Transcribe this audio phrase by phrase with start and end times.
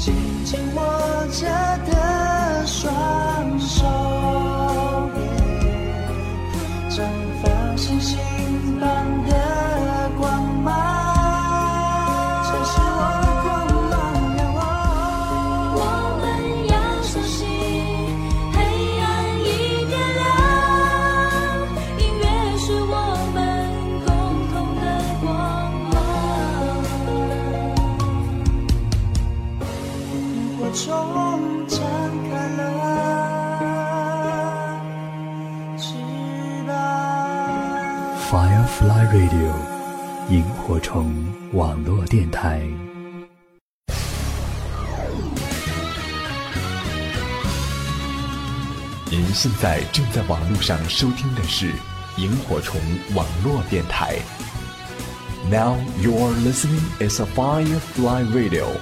[0.00, 0.14] 紧
[0.46, 1.46] 紧握着
[1.84, 3.84] 的双手，
[6.88, 7.02] 绽
[7.42, 8.18] 放星星
[39.12, 39.52] Radio，
[40.28, 41.12] 萤火虫
[41.52, 42.62] 网络电台。
[49.10, 51.72] 您现在正在网络上收听的是
[52.18, 52.80] 萤火虫
[53.12, 54.20] 网络电台。
[55.50, 58.76] Now you are listening is a Firefly Radio.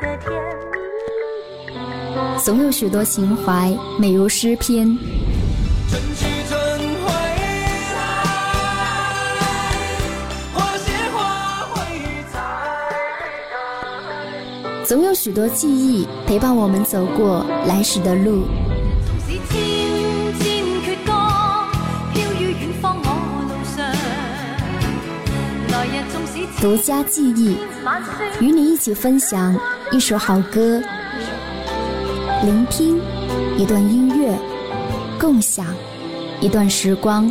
[0.00, 0.32] 得甜
[0.72, 0.78] 蜜。
[2.42, 4.86] 总有许多情怀美如诗篇。
[5.90, 6.58] 春去春
[7.04, 7.12] 会
[7.94, 8.00] 来，
[10.54, 11.76] 花谢花会
[12.32, 12.40] 栽。
[14.86, 18.44] 总有许多记忆陪伴我们走过来时的路。
[26.64, 27.58] 縱使獨家记忆，
[28.40, 29.54] 与你一起分享
[29.92, 30.80] 一首好歌，
[32.42, 32.98] 聆听
[33.58, 34.34] 一段音乐，
[35.20, 35.66] 共享
[36.40, 37.30] 一段时光。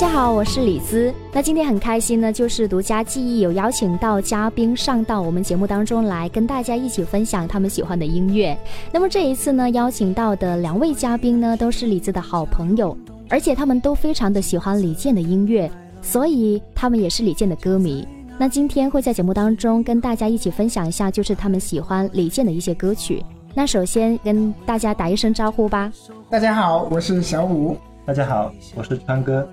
[0.00, 1.12] 家好，我是李子。
[1.30, 8.56] 那今天很开心呢，就是独家记忆有邀请到嘉宾上到我们节目当中来，跟大家一起分享他们喜欢的音乐。
[8.90, 12.96] 那么这一次呢，邀请到的两位嘉宾呢，都是李子的好朋友，
[13.28, 18.08] 而且他们都非常的喜欢李健的音乐，所以他们也是李健的歌迷。
[18.38, 23.22] 那今天会在节目当中跟大家一起分享一下，就是他们喜欢李健的一些歌曲。
[23.54, 25.92] 那首先跟大家打一声招呼吧。
[26.30, 27.76] 大家好，我是小五。
[28.06, 29.46] 大家好，我是川哥。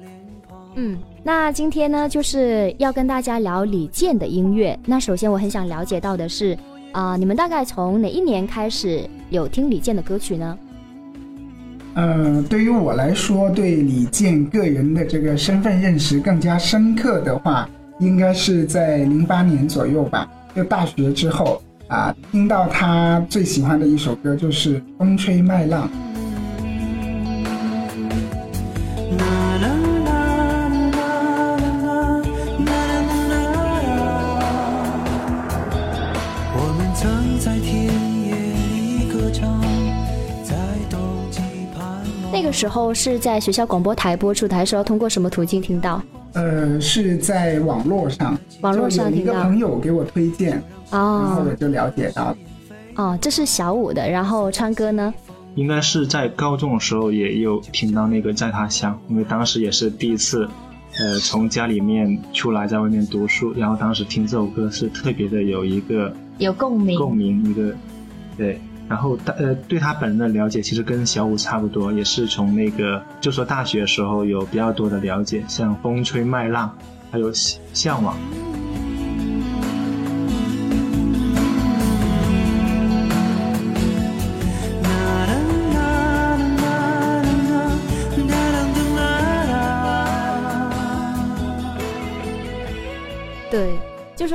[0.80, 4.78] 嗯，那今天呢，就是要跟大家聊李健的音乐。
[4.86, 6.56] 那首先我很想了解到的是，
[6.92, 9.02] 啊、你们大概从哪一年开始
[9.32, 10.56] 有听李健的歌曲呢？
[11.96, 17.68] 呃，对于我来说，对李健个人的这个身份认识更加深刻的话，
[18.00, 20.30] 应该是在零八年左右吧。
[20.56, 25.90] 就大学之后啊，听到他最喜欢的一首歌就是《风吹麦浪》。
[42.58, 46.02] 时候是在学校广播台播出的，还是要通过什么途径听到？
[46.34, 52.38] 呃，是在网络上，网络上听到一个朋友给我推荐，然后哦我就了解到了。
[52.96, 55.14] 哦，这是小五的，然后川哥呢？
[55.54, 60.50] 应该是在高中的时候也有听到那个在他乡，因为当时也是第一次，
[61.00, 66.98] 呃，从家里面出来在外面读书，然后当时听这首歌是特别的有一个有共鸣。
[66.98, 67.72] 共鸣，一个
[68.36, 68.60] 对。
[68.90, 76.76] 然后大呃对他本人的了解其实跟小五差不多，也是从那个就说大学的时候有比较多的了解，像风吹麦浪，
[77.12, 78.18] 还有向向往。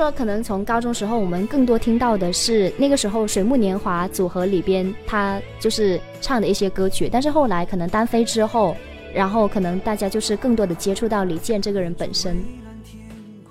[0.03, 8.77] 说可能从高中时候，我们更多听到的是那个时候水木年华组合里边他就是唱的一些歌曲，但是后来可能单飞之后，
[9.15, 12.37] 然后可能大家就是更多的接触到李健这个人本身。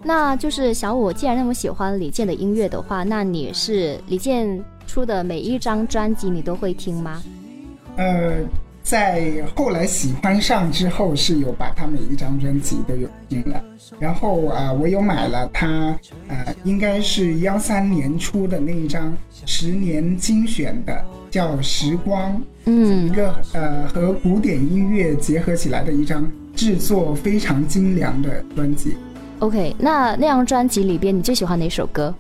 [0.03, 7.23] 那就是小五，既然那么喜欢李健的音乐的话，那你是李健出的每一张专辑你都会听吗？
[7.95, 8.39] 呃，
[8.83, 13.63] 在后来喜欢上之后，是有把他每一张专辑都有听了。
[13.99, 15.95] 然后啊、我有买了他
[16.27, 19.13] 呃，应该是幺三年出的那一张
[19.45, 22.31] 十年精选的，叫《时光》，
[22.65, 28.95] 嗯一嗯，个呃和古典音乐结合起来的一张制作非常精良的专辑。
[29.39, 32.13] OK，那那张专辑里边你最喜欢哪首歌？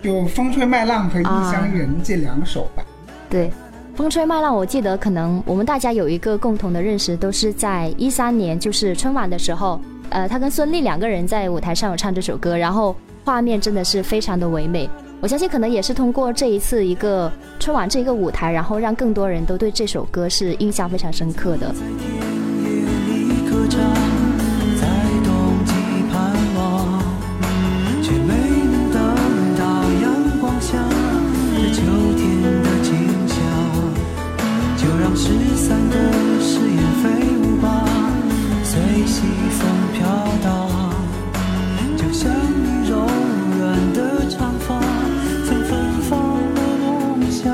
[0.00, 2.84] 就《风吹麦浪》和《异乡人》这两首吧。
[3.28, 3.46] 对，
[3.98, 9.80] 《风吹麦浪》，我记得可能我们大家有一个共同的认识，都是在一三年，就是春晚的时候，
[10.10, 14.88] 呃，他跟孙俪两个人在舞台上有唱这首歌，然后画面真的是非常的唯美。
[15.20, 17.28] 我相信可能也是通过这一次一个
[17.58, 21.74] 春晚这一个舞台，然后让更多人都对这首歌是印象非常深刻的。
[39.18, 40.06] 西风飘
[40.44, 40.48] 荡，
[41.96, 43.00] 就像你柔
[43.58, 44.78] 软的长发，
[45.44, 47.52] 曾芬芳的梦想。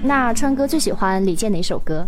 [0.00, 2.06] 那川哥最喜欢李健哪首歌？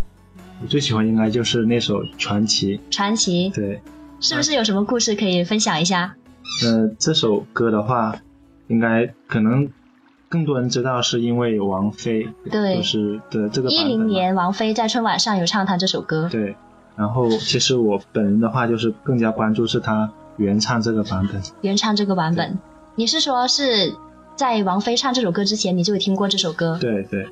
[0.61, 2.77] 我最喜欢应该就是那首《传奇》。
[2.89, 3.81] 传奇对，
[4.21, 6.15] 是不是有什么故事可以分享一下？
[6.63, 8.15] 呃，这首歌的话，
[8.69, 9.67] 应该可能
[10.31, 16.55] 更多人知道是因为王菲，对就是的这个版一零年王菲在春晚上有唱她这首歌，对，
[16.95, 22.57] 然后其实我本人的话就是更加关注是她原唱这个版本，原唱这个版本。
[22.95, 23.93] 你是说是
[24.37, 26.77] 在王菲唱这首歌之前，你就有听过这首歌？
[26.79, 27.27] 对对。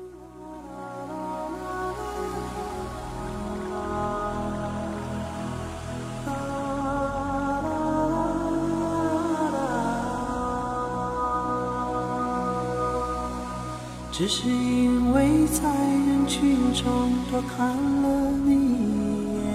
[14.20, 19.46] 只是因为在人群中多看了你一眼，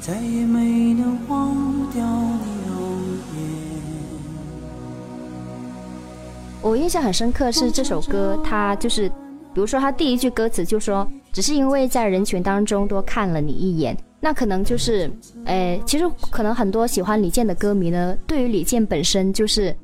[0.00, 1.54] 再也没能忘
[1.92, 2.78] 掉你容
[3.34, 3.44] 颜。
[6.62, 9.06] 我印象很深刻是这首歌，它就是，
[9.52, 15.12] 比如说它第一句歌词就说，只是因为在人群当中多看了你一眼，那可能就是，
[15.44, 19.76] 呃，其实可能很多喜欢李健的歌迷呢，对于李健本身就是。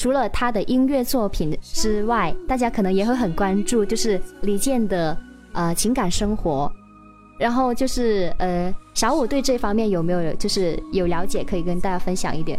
[0.00, 5.14] 除了他的音乐作品之外，大家可能也会很关注，就是李健的
[5.52, 6.72] 呃情感生活。
[7.38, 12.58] 然后就是呃，小五对这方面有没有就是有了解，可以跟大家分享一点？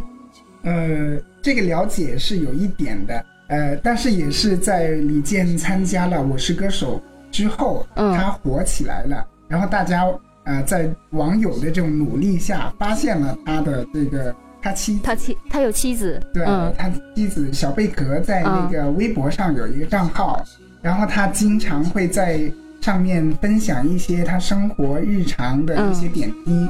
[0.61, 7.01] 呃，这个了解是有一点的，呃，但是也是在李健参加了《我是歌手》
[7.35, 10.05] 之后，嗯他火起来了，然后大家
[10.43, 16.73] 呃在网友的这种努力下，发现了他的这个他妻他妻他有妻子，对、嗯。
[16.77, 20.43] 他妻子小贝壳在那个微博上有一个账号，
[20.81, 26.69] 然后他经常会在上面分享一些他生活日常的一些点滴，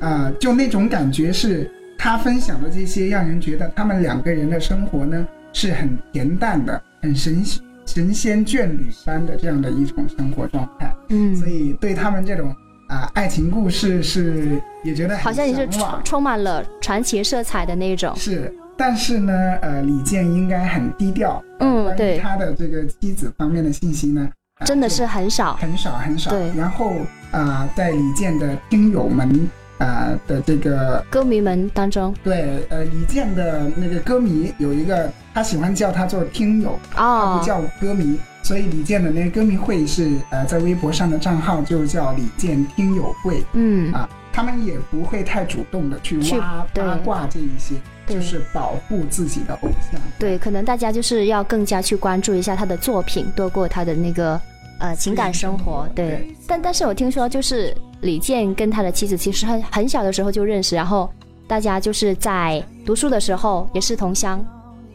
[0.00, 7.42] 啊、就那种感觉是他分享的这些，让人觉得他们两个人的生活呢是很恬淡的，很神
[7.86, 12.54] 神仙眷侣般的这样的一种生活状态，嗯，所以对他们这种
[12.88, 18.14] 啊、爱情故事是也觉得好像也是充充满了传奇色彩的那种。
[18.16, 19.32] 是，但是呢，
[19.62, 21.42] 呃，李健应该很低调。
[21.60, 24.28] 嗯对他的这个妻子方面的信息呢，
[24.60, 25.54] 呃真的是很少。
[25.56, 26.30] 很少很少。
[26.30, 26.92] 对然后
[27.30, 29.48] 啊、在李健的听友们
[29.78, 38.18] 啊、的这个歌迷们当中对呃李健的那个歌迷有一个，他喜欢叫他做听友，他哦不，叫歌迷。
[38.42, 47.76] 所以李健的那个歌迷会是呃在微博上的账号就叫李健听友会嗯，啊，他们也不会太主动的去去挖对八卦这一些，
[48.08, 50.00] 就是保护自己的偶像。
[50.18, 54.40] 对，可能大家就是要更加去关注一下他的作品，多过他的那个
[54.80, 55.88] 呃情感生活。
[55.94, 61.08] 对对，但但是我听说就是李健跟他的妻子其实很很小的时候就认识，然后
[61.46, 64.44] 大家就是在读书的时候也是同乡。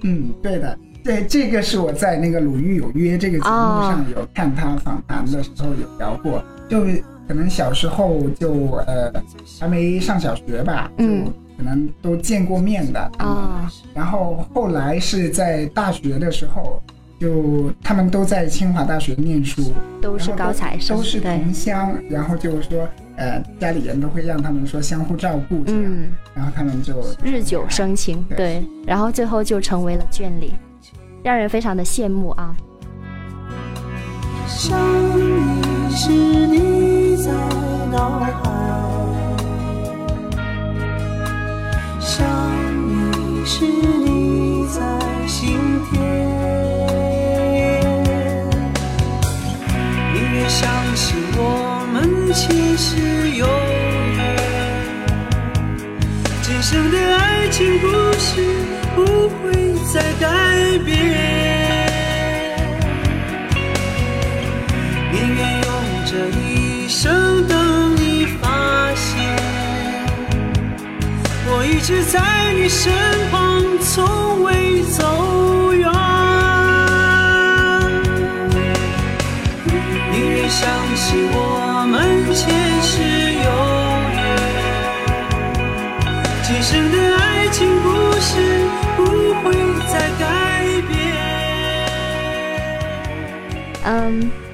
[0.04, 6.86] 嗯，对的，对，这个是我在那个《鲁豫有约》这个节目上有看他访谈的时候有聊过，就
[7.28, 8.54] 可能小时候就
[8.88, 9.12] 呃
[9.60, 13.72] 还没上小学吧，就嗯可能都见过面的啊。
[13.94, 16.82] 然后后来是在大学的时候，
[17.20, 28.38] 就他们都在清华大学念书，都是高材生都是同乡，然后就是说呃家里人都会让他们说相互照顾这样，嗯，然后他们就日久生情，对。
[28.38, 30.52] 对，然后最后就成为了眷侣，
[31.24, 32.56] 让人非常的羡慕啊。
[34.48, 34.78] 想
[35.18, 37.32] 你是你在
[37.92, 38.20] 脑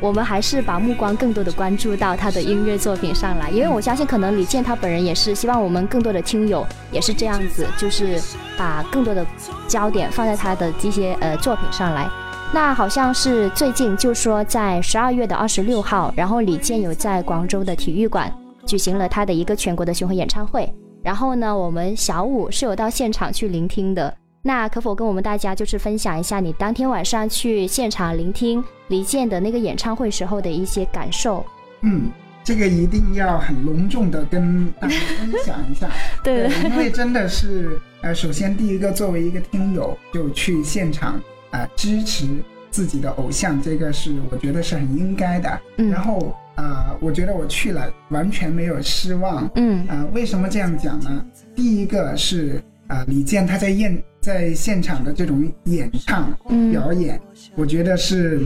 [0.10, 8.20] 我们还是把目光更多的关注到他的音乐作品上来，因为我相信可能李健他本人也是希望我们更多的听友也是这样子，就是
[8.58, 9.24] 把更多的
[9.68, 12.10] 焦点放在他的这些呃作品上来。
[12.52, 18.34] 那好像是最近就说在十二月的二十六号，然后李健有在广州的体育馆
[18.66, 20.68] 举行了他的一个全国的巡回演唱会，
[21.04, 24.12] 然后呢，我们小五是有到现场去聆听的。
[24.42, 31.46] 那可否跟我们大家就是分享一下你当天晚上去现场聆听李健的那个演唱会时候的一些感受？
[31.82, 32.10] 嗯，
[32.44, 35.90] 这个一定要很隆重的跟大家分享一下。
[36.24, 41.16] 对因为真的是，呃，首先第一个作为一个听友就去现场
[41.52, 42.26] 啊、呃支持
[42.72, 45.60] 自己的偶像，这个是我觉得是很应该的。
[45.78, 49.50] 嗯然后啊、呃我觉得我去了完全没有失望。
[49.56, 51.26] 嗯啊、为什么这样讲呢？
[51.54, 57.20] 第一个是啊、呃李健他在演在现场的这种演唱嗯表演，
[57.56, 58.42] 我觉得是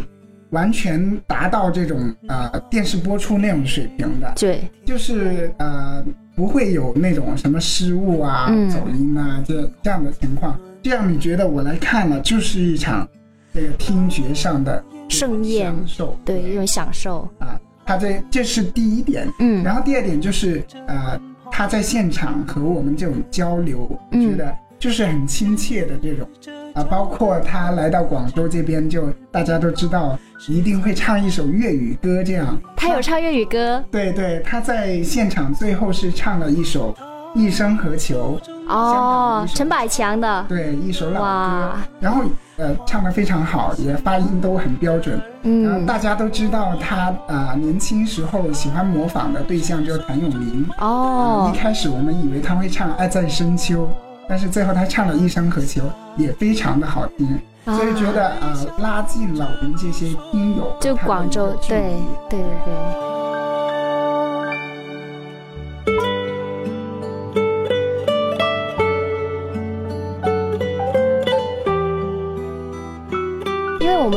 [0.52, 10.60] 完全达到这种呃电视播出那种水平的，对，就是呃不会有那种什么失误啊、嗯走音啊这这样的情况。
[10.84, 13.08] 这样你觉得我来看了就是一场
[13.54, 17.28] 这个听觉上的盛宴享受，对一种享受。
[17.40, 19.28] 啊，他这这是第一点。
[19.40, 21.20] 嗯然后第二点就是呃
[21.56, 26.28] 他在现场和我们这种交流，觉得就是很亲切的这种。
[26.74, 30.18] 啊，包括他来到广州这边，就大家都知道
[30.48, 32.60] 一定会唱一首粤语歌，这样。
[32.76, 33.84] 他有唱粤语歌？
[33.92, 36.92] 对对，他在现场最后是唱了一首
[37.40, 42.24] 《一生何求》，哦，陈百强的，对，一首老歌，然后
[42.58, 45.20] 呃唱得非常好，也发音都很标准。
[45.42, 50.66] 然后嗯大家都知道他啊、年轻时候喜欢模仿的对象就是谭咏麟。
[50.80, 53.84] 哦一，开始我们以为他会唱《爱在深秋》，
[54.30, 55.82] 但是最后他唱了一生何求，
[56.16, 57.28] 也非常的好听，
[57.66, 61.96] 啊所以觉得啊、拉近了我们这些听友就广州，对
[62.30, 63.13] 对对对。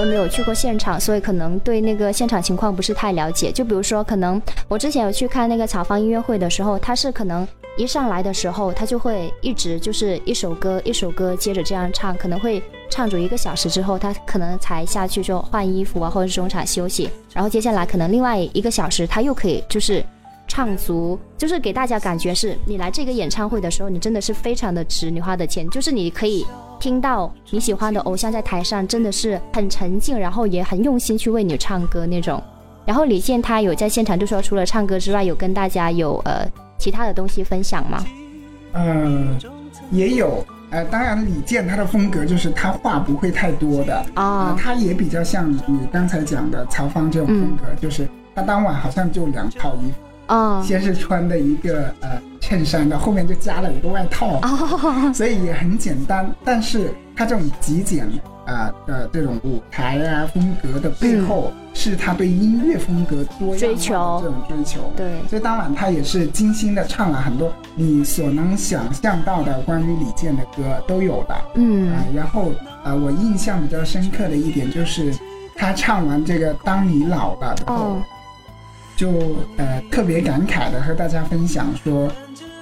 [0.06, 3.52] 没有去过现场，所以可能对那个现场情况不是太了解。
[3.52, 7.46] 就比如说，可能我之前有去看那个草方音乐会的时候，他是可能
[7.76, 20.02] 一上来的时候，他就会一直就是一首歌一首歌接着这样唱，可能会唱足一个小时之后，他可能才下去就换衣服啊，或者是中场休息，然后接下来可能另外一个小时他又可以就是
[20.48, 26.46] 唱足，就是给大家感觉是你来这个演唱会的时候，你真的是非常的值你花的钱，就是你可以
[26.78, 32.42] 听到你喜欢的偶像在台上真的是很沉静，然后也很用心去为你唱歌那种。
[32.84, 36.46] 然后李健他有在现场就说，除了唱歌之外，有跟大家有呃
[36.78, 38.04] 其他的东西分享吗？
[38.72, 39.38] 呃，
[39.90, 40.44] 也有。
[40.68, 56.32] 呃，当然，李健他的风格就是他话不会太多的啊呃他也比较像你刚才讲的曹芳这种风格，就是他当晚好像就两套衣服，哦先是穿的一个呃衬衫的，后面就加了一个外套，哦，所以也很简单。
[56.44, 58.08] 但是他这种极简
[58.46, 64.92] 啊的这种舞台啊风格的背后，是他对音乐风格多样追求这种追求。
[64.96, 71.34] 对，所以当晚他也是精心的唱了很多你所能想象到的关于李健的歌都有的。
[71.56, 72.52] 嗯啊，然后
[72.84, 75.12] 啊，我印象比较深刻的一点就是，
[75.56, 78.02] 他唱完这个《当你老了》之后，哦
[78.96, 79.10] 就
[79.58, 82.10] 呃特别感慨的和大家分享说，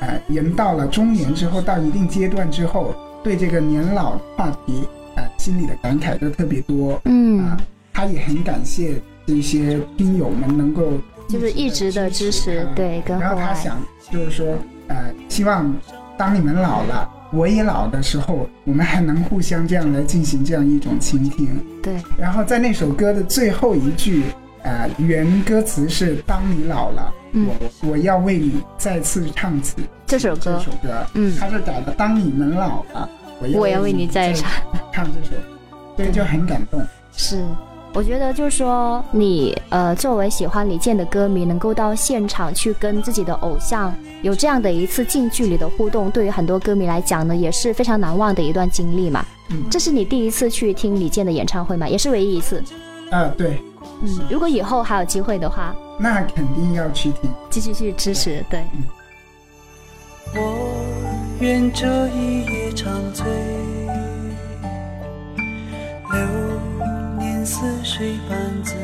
[0.04, 7.00] 呃，人到了中年之后，到一定阶段之后，对这个年老话题，呃，心里的感慨都特别多。
[7.06, 7.56] 嗯啊，，
[7.90, 10.92] 他也很感谢这些听友们能够
[11.26, 13.78] 就是一直的支持，对，跟然后，他想
[14.10, 14.46] 就是说，
[14.88, 15.74] 呃，希望
[16.18, 21.48] 当你们老了，我也老的时候，我们还能互相这样来进行这样一种倾听。
[21.82, 24.24] 对，然后在那首歌的最后一句，
[24.64, 27.48] 呃，原歌词是“当你老了，嗯
[27.82, 29.74] 我我要为你再次唱起
[30.06, 33.08] 这首歌这首歌”，嗯他是改的“当你们老了，
[33.40, 34.50] 我要我要为你再唱
[34.92, 35.36] 唱这首”，
[35.96, 36.80] 所以就很感动。
[37.16, 37.44] 是，
[37.92, 49.24] 我觉得就是说你呃，作为喜欢李健的歌迷，能够到现场去跟自己的偶像有这样的一次近距离的互动，对于很多歌迷来讲呢，也是非常难忘的一段经历嘛。
[49.50, 51.88] 嗯这是你第一次去听李健的演唱会吗？
[51.88, 52.62] 也是唯一一次。
[53.10, 53.60] 啊，对，
[54.02, 57.30] 嗯，如果以后还有机会的话，那肯定要去听。
[57.50, 58.44] 继续去支持。
[58.50, 58.64] 对，
[60.34, 60.84] 我
[61.40, 63.24] 愿这一夜长醉，
[66.10, 66.18] 流
[67.18, 68.74] 年似水般滋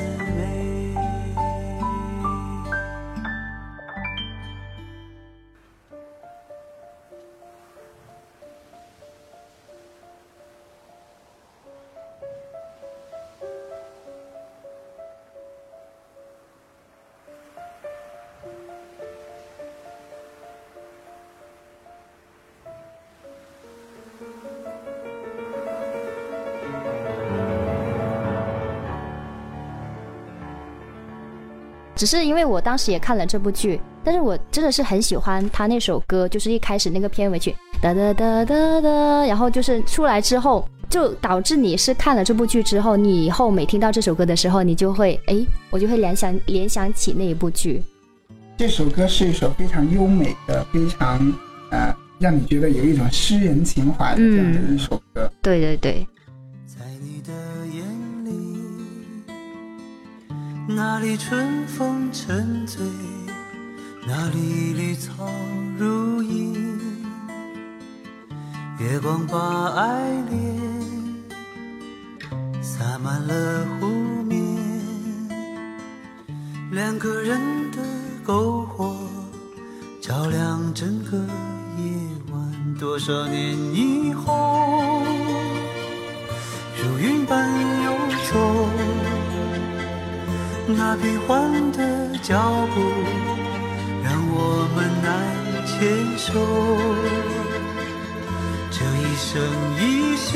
[32.00, 47.82] 只是因为我当时也看了这部剧，但是我真的是很喜欢他那首歌，就是一开始那个片尾曲哒哒哒哒哒，然后就是出来之后，就导致你是看了这部剧之后，你以后每听到这首歌的时候，你就会哎，我就会联想联想起那一部剧。
[48.56, 51.30] 这首歌是一首非常优美的、非常
[51.70, 55.30] 呃让你觉得有一种诗人情怀的这样的一首歌。
[55.42, 56.08] 对对对，
[61.00, 62.84] 里春风沉醉，
[64.06, 65.26] 那里绿草
[65.78, 66.78] 如茵，
[68.78, 70.60] 月光把爱恋
[72.60, 73.86] 洒满了湖
[74.24, 74.38] 面，
[76.70, 77.40] 两个人
[77.70, 77.78] 的
[78.26, 78.94] 篝火
[80.02, 81.16] 照亮整个
[81.78, 81.84] 夜
[82.30, 82.74] 晚。
[82.78, 85.02] 多少年以后。
[86.82, 87.48] 如云般
[87.84, 87.92] 游
[88.32, 88.38] 走，
[90.76, 91.78] 那变幻的
[92.22, 92.38] 脚
[92.74, 92.80] 步
[94.02, 95.10] 让我们难
[95.66, 95.78] 牵
[96.16, 96.28] 手。
[98.70, 99.30] 这一生
[99.78, 100.28] 一世，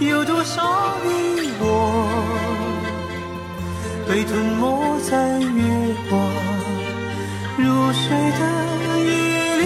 [0.00, 1.08] 有多少你
[1.60, 1.64] 我
[4.08, 6.18] 被吞没在月光
[7.56, 8.02] 如水
[8.38, 8.40] 的
[9.04, 9.08] 夜
[9.58, 9.62] 里？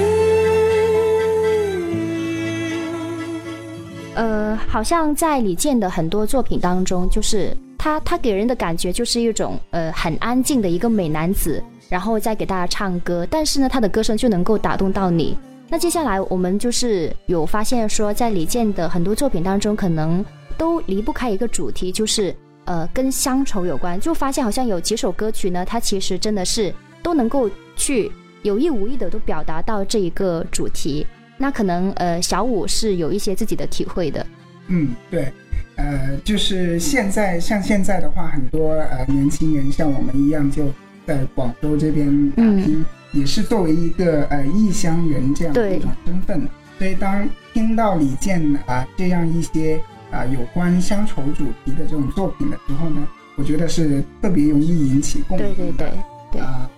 [4.17, 15.37] 呃，好像在李健的很多作品当中，就是他他给人的感觉就是一种呃很安静的一个美男子，然后再给大家唱歌，但是呢，他的歌声就能够打动到你。
[15.69, 20.25] 那接下来我们就是有发现说，在李健的很多作品当中，可能
[20.57, 24.01] 都离不开一个主题，就是呃跟乡愁有关。
[24.01, 28.11] 就发现好像有几首歌曲呢，它其实真的是都能够去
[28.45, 31.07] 有意无意的都表达到这一个主题。
[31.37, 34.27] 那可能呃小五是有一些自己的体会的。
[34.69, 35.31] 嗯，对，
[35.77, 40.73] 呃，就是现在像现在的话，很多呃年轻人像我们一样，就
[41.07, 46.49] 在广州这边打拼，也是作为一个呃异乡人这样的一种身份。
[46.79, 53.07] 所以当听到李健啊、这样一些啊、有关乡愁主题的这种作品的时候呢，
[53.37, 55.55] 我觉得是特别容易引起共鸣的。
[55.55, 55.91] 对对对
[56.33, 56.71] 对，啊、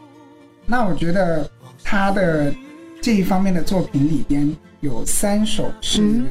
[0.66, 1.50] 那我觉得
[1.84, 2.54] 他的
[3.00, 6.30] 这一方面的作品里边有三首是、嗯呃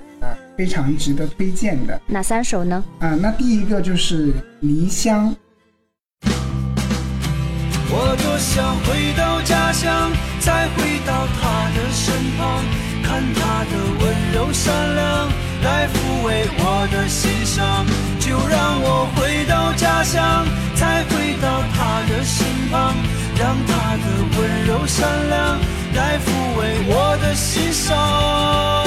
[0.58, 2.84] 非常值得推荐的哪三首呢？
[3.00, 4.28] 啊、那第一个就是
[4.62, 5.36] 《离乡》，
[7.90, 12.64] 我多想回到家乡，再回到他的身旁，
[13.04, 15.30] 看他的温柔善良，
[15.64, 17.86] 来抚慰我的心伤。
[18.20, 22.96] 就让我回到家乡，再回到他的身旁，
[23.38, 24.04] 让他的
[24.40, 25.60] 温柔善良
[25.94, 28.85] 来抚慰我的心伤。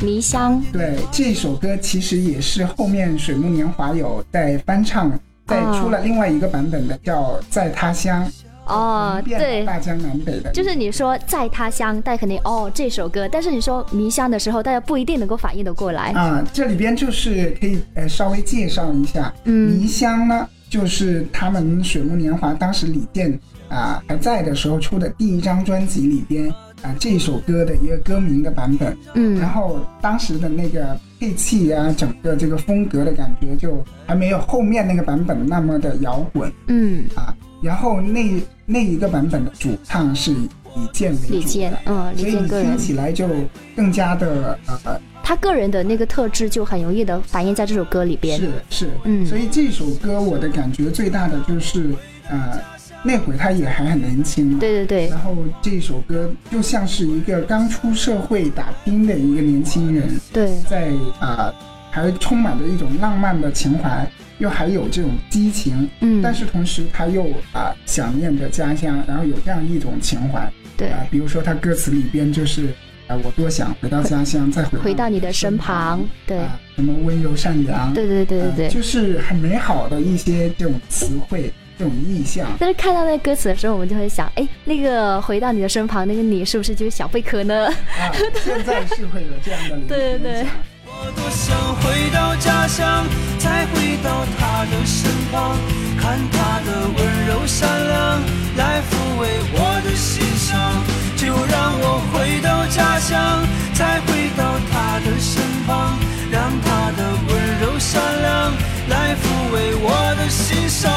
[0.00, 0.62] 离乡。
[0.72, 5.10] 对这首歌其实也是后面水木年华有在翻唱，
[5.46, 8.24] 再出了另外一个版本的叫《在他乡》，
[8.66, 16.12] 哦，遍对，大江南北的，就是你说在他乡，大家肯定哦这首歌，但是你说迷乡的时候，大家不一定能够反应得过来。
[16.12, 19.70] 啊，这里边就是可以呃稍微介绍一下，嗯。
[19.72, 23.36] 迷乡呢，就是他们水木年华当时李健
[23.68, 29.38] 啊还在的时候出的第一张专辑里边啊这首歌的一个歌名的版本，嗯。
[29.38, 36.50] 然嗯后当时的那个配器啊，整个这个风格的感觉就还没有后面那个版本那么的摇滚。
[36.68, 42.66] 嗯，啊，然后那那一个版本的主唱是以李健为主的，李健，嗯，李所以你健个人。
[42.66, 43.28] 听，起来就
[43.76, 48.38] 更加的呃他个人的那个特质就很容易的反映在这首歌里边。
[48.38, 49.26] 是是，嗯。
[49.26, 51.94] 所以这首歌我的感觉最大的就是，
[52.28, 52.58] 呃，
[53.02, 55.08] 那会儿他也还很年轻嘛，对对对。
[55.08, 61.52] 然，后这首歌就像是一个刚出社会打拼的一个年轻人，对，在啊、
[61.90, 64.06] 还充满着一种浪漫的情怀，
[64.38, 70.88] 又还有这种激情，嗯，但是同时他又啊、想念着家乡，然后有这样一种情怀，对。
[70.88, 72.66] 啊、比如说他歌词里边就是，
[73.06, 82.46] 啊、我多想回到家乡，再回回到你的身旁，对，啊，什么温柔善良，对对对对呃对，就是很美好的一些这种词汇，这种意象。
[82.58, 87.68] 但是看到那歌词的时候，我们就会想，哎，那个回到你的身旁那个你，是不是就是小贝壳呢？
[87.68, 88.12] 啊，
[88.44, 90.46] 现在是会有这样的对对对
[90.84, 93.06] 我多想回到家乡，
[93.38, 95.56] 再回到他的身旁，
[95.98, 98.20] 看他的温柔善良，
[98.58, 100.84] 来抚慰我的心伤。
[101.16, 105.98] 就让我回到家乡，再回到他的身旁，
[106.30, 108.52] 让他的温柔善良
[108.88, 110.39] 来抚慰我的心
[110.80, 110.90] 伤。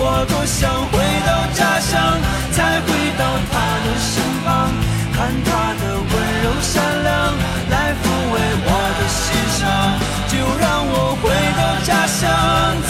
[0.00, 0.96] 我多想回
[1.28, 1.92] 到家乡，
[2.56, 2.88] 再回
[3.20, 4.72] 到他的身旁，
[5.12, 5.48] 看他
[5.80, 6.12] 的温
[6.44, 6.72] 柔善
[7.04, 7.12] 良
[7.68, 9.26] 来抚慰我的心
[9.58, 9.60] 伤。
[10.32, 11.28] 就让我回
[11.60, 12.24] 到家乡，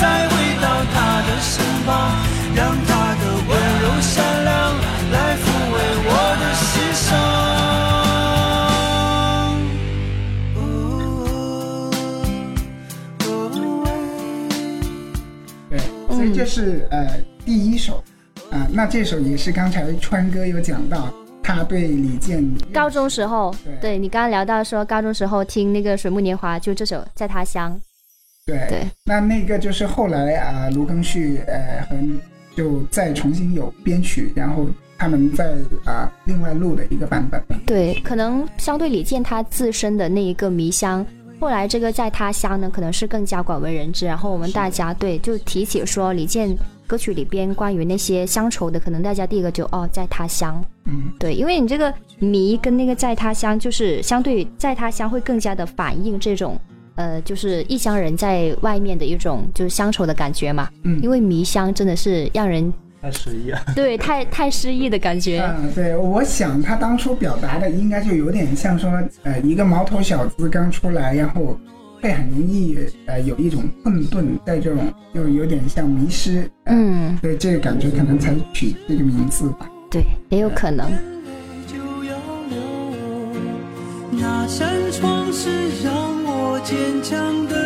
[0.01, 0.97] 再回到他
[1.27, 1.55] 的身
[1.87, 1.91] 旁，
[2.55, 3.51] 让他的温
[3.83, 4.55] 柔善良
[16.19, 17.09] 所以这是呃
[17.45, 18.03] 第一首
[18.51, 23.77] 啊、那这首也是刚才川哥有讲到，他对李健高中时候，对。
[23.81, 27.79] 对你刚刚聊到说高中时候听那个水木年华，就这首《在他乡》，
[28.47, 28.67] 对。
[28.69, 28.91] 对。
[29.05, 31.97] 那那个就是后来啊、卢庚戌呃和
[32.57, 35.55] 就再重新有编曲，然后他们在
[35.85, 37.41] 啊、另外录的一个版本。
[37.67, 41.05] 对，可能相对李健他自身的那一个迷乡，
[41.41, 44.07] 后来这个在他乡呢，可能是更加广为人知。
[44.07, 56.59] 然后我们大家对就提起说李健歌曲里边关于那些乡愁的，可能大家第一个就哦在他乡，嗯，对，因为你这个迷跟那个在他乡，就是相对在他乡会更加的反映这种。
[56.97, 63.61] 呃，就是异乡人在外面的一种就是乡愁的感觉嘛，嗯因为迷乡真的是让人太失意了。
[63.75, 68.91] 对太太失意的感觉，嗯，对，我想他当初表达的应该就有点像说，
[69.23, 71.59] 呃，一个毛头小子刚出来，然后
[72.03, 79.69] 会很容易呃有一种混沌，在这种又有点像迷失，呃、嗯，对这个感觉可能才取这个名字吧。
[79.91, 80.91] 对，也有可能。
[84.11, 85.49] 那扇窗是
[85.85, 87.58] 让我坚强的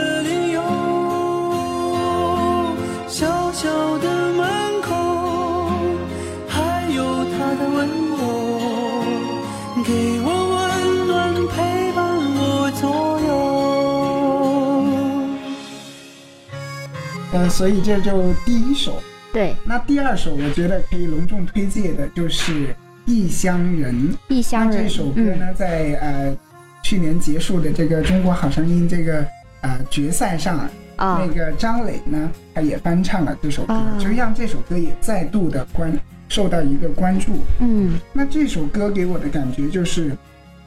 [17.33, 19.03] 呃，所以这就第一首。
[19.33, 22.69] 对，那第二首我觉得可以隆重推荐的就是
[23.07, 23.95] 《异乡人》。
[24.29, 26.37] 异乡人那这首歌嗯呢，在呃
[26.83, 29.27] 去年结束的这个《中国好声音》这个
[29.63, 30.59] 呃决赛上，
[30.97, 35.91] 啊那，个张磊呢，他也翻唱了这首歌，啊就让这首歌也再度的关
[36.29, 37.33] 受到一个关注。
[37.61, 40.15] 嗯那这首歌给我的感觉就是，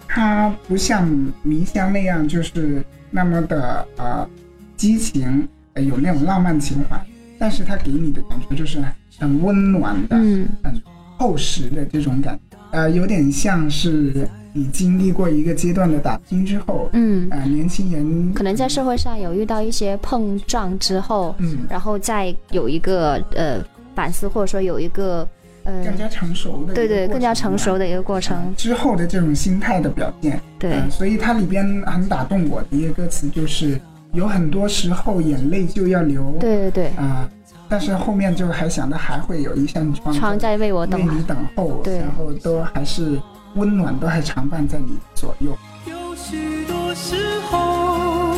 [0.08, 1.08] 它不像
[1.44, 4.28] 《迷香》那样就是那么的呃
[4.76, 7.00] 激情，呃有那种浪漫情怀，
[7.38, 8.84] 但是它给你的感觉就是
[9.20, 10.82] 很温暖的、嗯很
[11.18, 23.64] 厚实的这种感觉，呃，有点像是你经历过一个阶段的打拼之后，嗯，呃，年轻人可能在社会上有遇到一些碰撞之后，嗯然后再有一个呃
[23.96, 25.26] 反思，或者说有一个
[25.64, 33.80] 呃更加成熟的对对更加成熟的一个过程，之后的这种心态的表现，对呃所以它里边很打动我的一个歌词就是，
[34.16, 37.30] 有很多时候眼泪就要流，对对对，啊、
[37.68, 43.22] 但是后面就还想着还会有一扇窗窗在为我等为，你等候，对然后都还是
[43.56, 45.52] 温暖，都还常伴在你左右。
[45.86, 47.16] 有许多时
[47.52, 48.34] 候，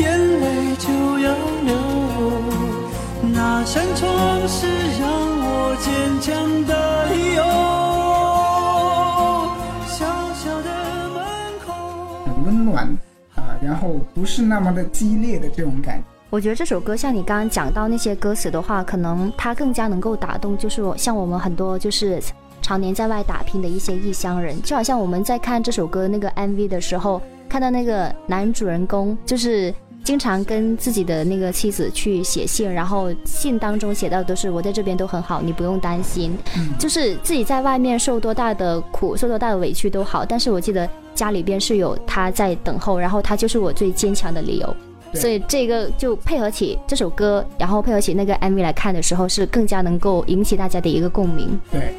[0.00, 1.32] 眼泪就要
[1.64, 1.72] 流。
[3.32, 4.66] 那扇窗是
[5.00, 6.34] 让我坚强
[6.66, 7.42] 的理由。
[9.86, 10.68] 小小的
[11.14, 11.22] 门
[11.64, 11.72] 口。
[12.26, 12.90] 很温暖啊、
[13.62, 16.04] 然后不是那么的激烈的这种感觉。
[16.30, 22.20] 我觉得这首歌像你刚刚讲到那些歌词的话，可能它更加能够打动，就是像我们很多就是
[22.60, 29.74] 常年在外打拼的一些异乡人，就好像我们在看这首歌那个 MV 的时候，看到那个男主人公就是。
[30.08, 36.34] 经常跟自己的那个妻子去写信，然后信当中写到的都是我在这边都很好，你不用担心。
[36.78, 44.76] 就是自己在外面受多大的苦，受多大的委屈都好，但是我记得家里边是有他在等候，然后他就是我最坚强的理由。
[45.12, 51.60] 所以这个就配合起这首歌，然后配合起那个 MV 来看的时候，是更加能够引起大家的一个共鸣。
[51.70, 51.94] 对，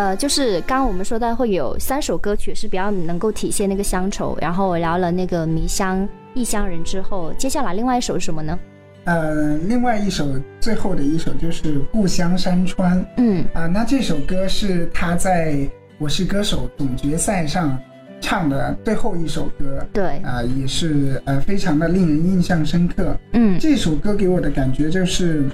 [0.00, 8.58] 呃，呃，就是刚刚我们说到会有三首歌曲是比较能够体现那个乡愁，然后聊了那个《迷乡异乡人》之后，接下来另外一首是什么呢？
[9.04, 10.26] 呃，另外一首
[10.58, 15.52] 最后的一首就是《故乡山川》嗯啊、那这首歌是他在
[15.98, 17.78] 《我是歌手》总决赛上
[18.20, 23.14] 唱的最后一首歌，对，啊、也是呃非常的令人印象深刻。
[23.34, 25.44] 嗯这首歌给我的感觉就是，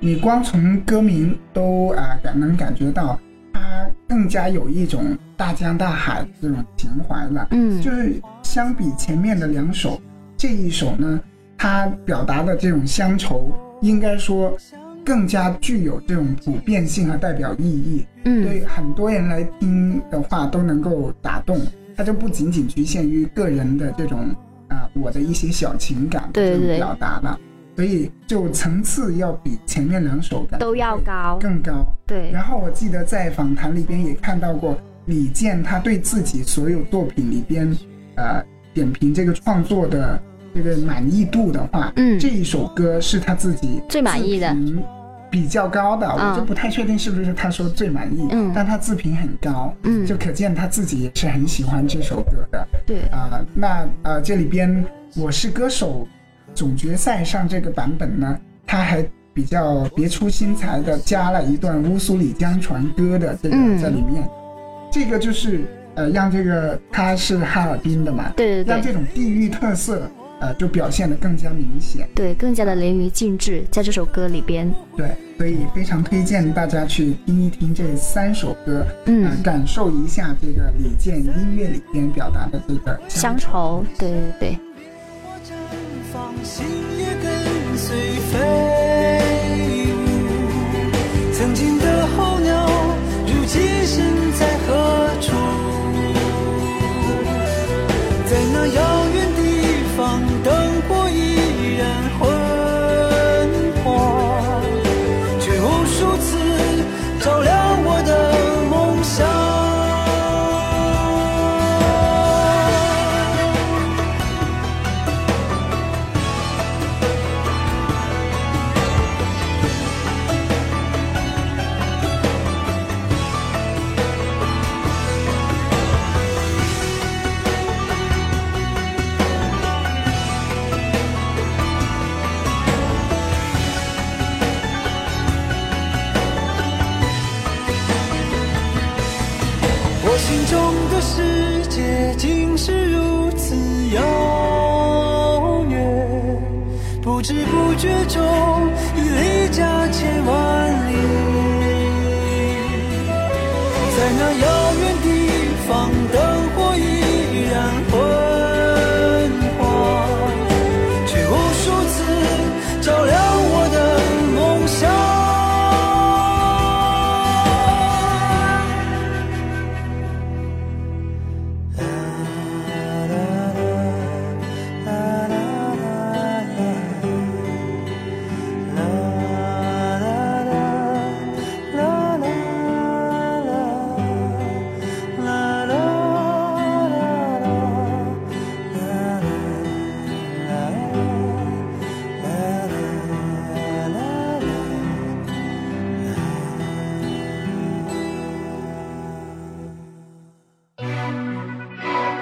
[0.00, 3.20] 你光从歌名都啊、感能感觉到，
[3.52, 7.48] 它更加有一种大江大海的这种情怀了。
[7.50, 10.00] 嗯，就是相比前面的两首，
[10.36, 11.20] 这一首呢，
[11.56, 14.56] 它表达的这种乡愁，应该说
[15.04, 18.06] 更加具有这种普遍性和代表意义。
[18.26, 21.60] 嗯对很多人来听的话都能够打动，
[21.94, 24.34] 它就不仅仅局限于个人的这种
[24.68, 27.38] 啊、我的一些小情感的这种表达了，
[27.76, 31.84] 所以就层次要比前面两首的都要高，更高。
[32.06, 37.76] 对，然后我记得在访谈里边也看到过李健他对自己所有作品里边，
[38.14, 40.20] 呃，点评这个创作的
[40.54, 42.18] 这个满意度的话，嗯。
[42.18, 44.48] 这一首歌是他自己最满意的。
[44.48, 44.82] 自评
[45.30, 46.30] 比较高的，嗯。
[46.30, 48.52] 我就不太确定是不是他说最满意，嗯。
[48.54, 50.06] 但他自评很高，嗯。
[50.06, 52.66] 就可见他自己也是很喜欢这首歌的。
[52.86, 54.70] 对，啊、那呃，这里边
[55.20, 56.06] 《我是歌手》
[56.54, 63.78] 总决赛上这个版本呢，它还比较别出心裁的加了一段乌苏里江船歌的这个嗯。
[63.78, 64.28] 在里面，
[64.92, 65.62] 这个就是
[65.96, 68.72] 呃让这个它是哈尔滨的嘛，对对对。
[68.72, 70.08] 让这种地域特色
[70.40, 72.08] 呃就表现得更加明显。
[72.14, 79.24] 对，更加的淋漓尽致，在这首歌里边，对，所以非常推荐大家去听一听这三首歌，嗯。
[79.24, 84.58] 呃，感受一下这个李健音乐里边表达的这个乡愁，对对对。
[86.44, 86.66] 心
[86.98, 87.96] 也跟随
[88.30, 89.96] 飞舞。
[91.32, 92.66] 曾经的候鸟，
[93.26, 94.53] 如今身在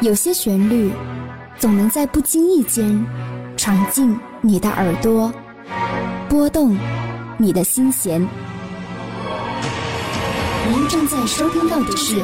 [0.02, 0.90] 有些旋律，
[1.60, 3.06] 总能在不经意间
[3.56, 5.32] 闯进你的耳朵，
[6.28, 6.76] 拨动
[7.38, 8.20] 你的心弦。
[10.68, 12.16] 您正在收听到的是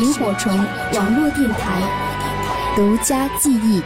[0.00, 0.56] 萤火虫
[0.94, 1.82] 网络电台
[2.76, 3.82] 独家记忆。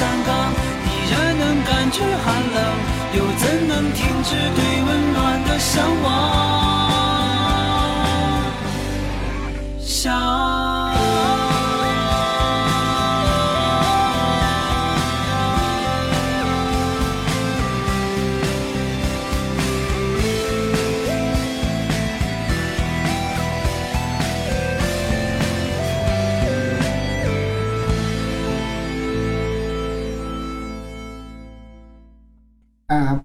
[0.00, 0.28] 山岗，
[0.86, 2.58] 依然能感觉寒冷，
[3.12, 6.08] 又怎能停止对温暖的向往？
[9.78, 10.08] 向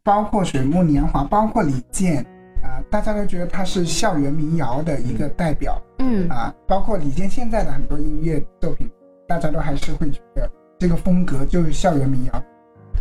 [0.05, 2.23] 包括水木年华，包括李健，
[2.61, 8.87] 啊、大家都觉得他是校园民谣的一个代表嗯啊、包括李健现在的很多音乐作品，
[9.27, 12.43] 大家都还是会觉得这个风格就是校园民谣。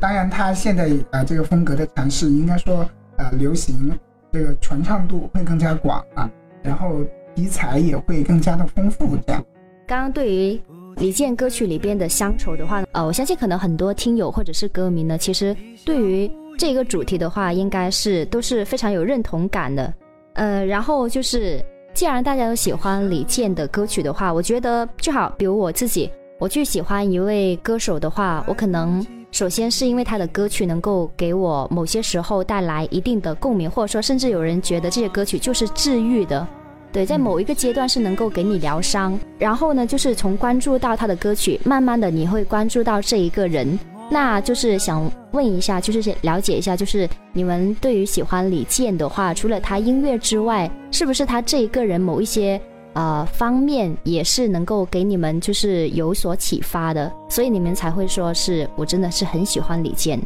[0.01, 2.89] 当然，他现在啊、这个风格的尝试，应该说
[3.19, 3.93] 呃流行
[4.33, 6.31] 这个传唱度会更加广啊，
[6.63, 9.45] 然后题材也会更加的丰富，这样。
[9.87, 10.59] 刚刚对于
[10.97, 19.93] 李健歌曲里边的乡愁的话，呃，我相信可能很多听友或者是歌迷呢，其实对于这个主题的话，应该是都是非常有认同感的。
[20.35, 36.47] 呃，然后就是，既然大家都喜欢李健的歌曲的话，我觉得就好，比如我自己，我去喜欢一位歌手的话，我可能首先是因为他的歌曲能够给我某些时候带来一定的共鸣，或者说甚至有人觉得这些歌曲就是治愈的。
[36.93, 43.77] 对，在某一个阶段是能够给你疗伤，然后呢，就是从关注到他的歌曲，慢慢的你会关注到这一个人。
[44.15, 52.61] 那就是想问一下，就是了解一下，就是你们对于喜欢李健的话，除了他音乐之外，是不是他这一个人某一些
[52.93, 60.17] 呃方面也是能够给你们就是有所启发的，所以你们才会说是我真的是很喜欢李健。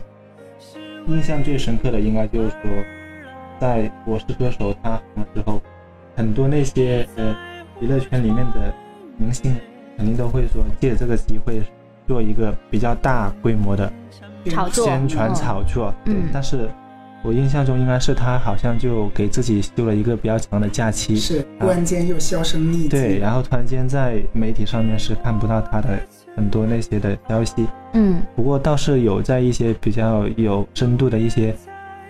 [1.07, 2.71] 印象最深刻的应该就是说，
[3.59, 5.63] 在《我是歌手》他红了之后，
[6.15, 7.35] 很多那些呃
[7.81, 8.71] 娱乐圈里面的
[9.17, 9.57] 明星
[9.97, 11.63] 肯定都会说借这个机会
[12.09, 13.93] 做一个比较大规模的
[14.47, 15.95] 炒作宣传嗯炒作。
[16.05, 16.69] 对嗯，但是
[17.23, 22.89] 我印象中应该是他好像就给自己休了一个比较长的假期，是突然间又销声匿迹。
[22.89, 26.01] 对，然后突然间在媒体上面是看不到他的
[26.35, 27.67] 很多那些的消息。
[27.93, 31.55] 嗯不过倒是有在一些比较有深度的一些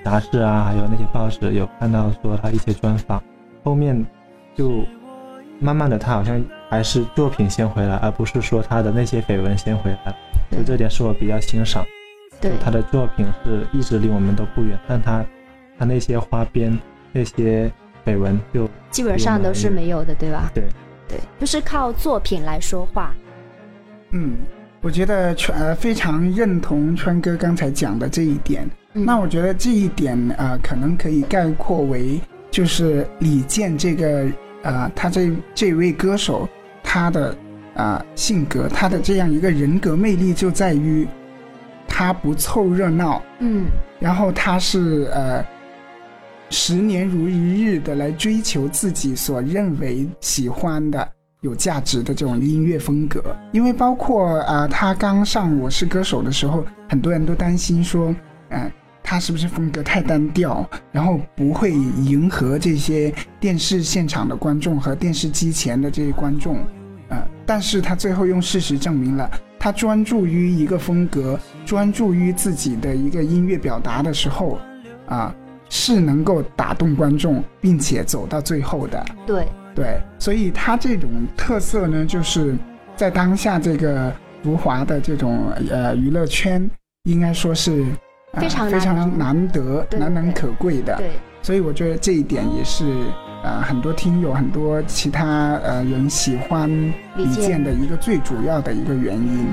[0.05, 3.23] 杂志啊，还有那些报纸有看到说他一些专访，
[3.65, 4.05] 后面
[4.55, 4.85] 就
[5.61, 10.15] 慢慢的他好像还是作品先回来，而不是说他的那些绯闻先回来，
[10.51, 11.85] 就这点是我比较欣赏。
[12.41, 15.25] 对他的作品是一直离我们都不远，但他
[15.77, 16.79] 他那些花边
[17.13, 17.71] 那些
[18.07, 20.51] 绯闻就基本上都是没有的，对吧？
[20.55, 20.65] 对
[21.09, 23.13] 对，就是靠作品来说话。
[24.11, 24.37] 嗯，
[24.81, 28.69] 我觉得川呃非常认同川哥刚才讲的这一点。
[28.95, 34.27] 嗯那我觉得这一点啊、呃可能可以概括为，就是李健这个
[34.63, 36.49] 呃，他这这位歌手
[36.83, 37.31] 他的
[37.75, 41.07] 啊、呃性格，他的这样一个人格魅力就在于，
[41.87, 43.67] 他不凑热闹，嗯
[44.01, 45.45] 然后他是呃，
[46.51, 51.07] 十年如一日的来追求自己所认为喜欢的、
[51.43, 53.23] 有价值的这种音乐风格。
[53.53, 58.15] 因为包括啊、呃他刚上《我是歌手》的时候，很多人都担心说，
[58.51, 58.71] 嗯、
[59.11, 66.59] 他是不是风格太单调，然后不会迎合这些电视现场的观众和电视机前的这些观众。
[67.09, 74.59] 呃，但是他最后用事实证明了，他专注于一个风格，专注于自己的一个音乐表达的时候，
[75.07, 75.35] 啊，
[75.71, 79.03] 是能够打动观众，并且走到最后的。
[79.27, 82.55] 对，对，所以他这种特色呢，就是
[82.95, 86.71] 在当下这个浮华的这种呃娱乐圈，
[87.05, 87.87] 应该说是、呃
[88.41, 90.97] 非常非常难难得、难能可贵的。
[90.97, 91.11] 对，
[91.43, 92.85] 所以我觉得这一点也是
[93.43, 96.69] 呃很多听友、很多其他呃人喜欢
[97.17, 99.47] 李李健健的一个最主要的一个原因。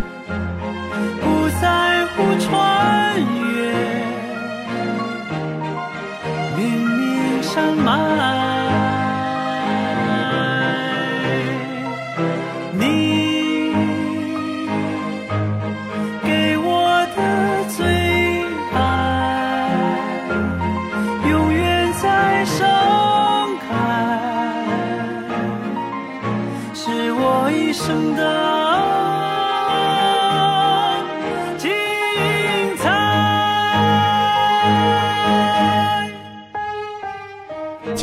[1.21, 3.73] 不在乎穿越
[6.55, 8.44] 绵绵山脉，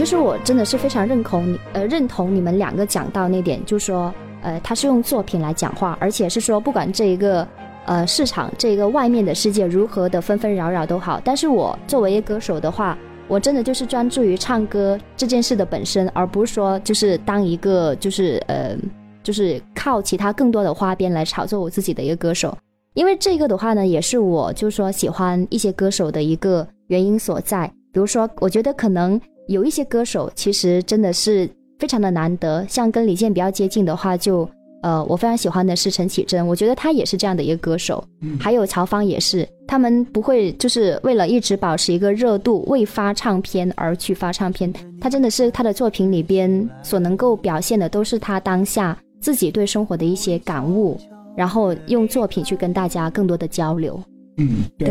[0.02, 7.46] 其实我真的是非常认同你，呃，认同你们两个讲到那点，就说，呃，他是用作品来讲话，而且是说，不管这一个，
[7.86, 12.98] 呃，市场这一个外面的世界如何的纷纷扰扰都好，但是我作为一个歌手的话，
[13.28, 18.76] 我真的就是专注于唱歌这件事的本身，而不是说就是当一个就是呃，
[19.22, 22.52] 就是靠其他更多的花边来炒作我自己的一个歌手。
[22.94, 27.72] 因为这个的话呢，也是我就说喜欢一些歌手的一个原因所在。
[27.92, 29.20] 比如说，我觉得可能
[29.52, 31.48] 有一些歌手其实真的是
[31.78, 34.48] 非常的难得，像跟李健比较接近的话就，
[34.82, 50.98] 呃，我非常喜欢的是陈绮贞，我觉得她也是这样的一个歌手，嗯还有曹芳也是，他们不会就是为了一直保持一个热度，为发唱片而去发唱片，他真的是他的作品里边所能够表现的都是他当下自己对生活的一些感悟，
[51.36, 54.00] 然后用作品去跟大家更多的交流。
[54.38, 54.88] 嗯，对。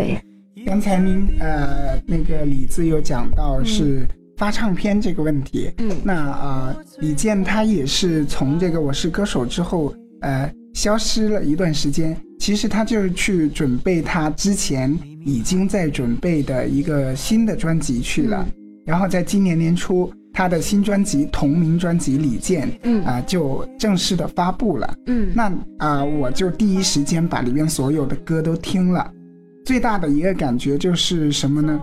[0.54, 4.06] 对刚才您呃那个李子有讲到是
[4.42, 12.18] 发唱片这个问题，嗯那啊、呃李健他也是从这个《我是歌手》之后，呃，消失了一段时间。
[12.40, 18.44] 其实他就是去准备他之前已经在准备的一个新的专辑去了。
[18.84, 24.92] 然后在今年年初，他的新专辑同名专辑《李健》嗯啊、就正式的发布了。
[25.06, 29.08] 嗯那啊、我就第一时间把里面所有的歌都听了。
[29.64, 31.80] 最大的一个感觉就是什么呢？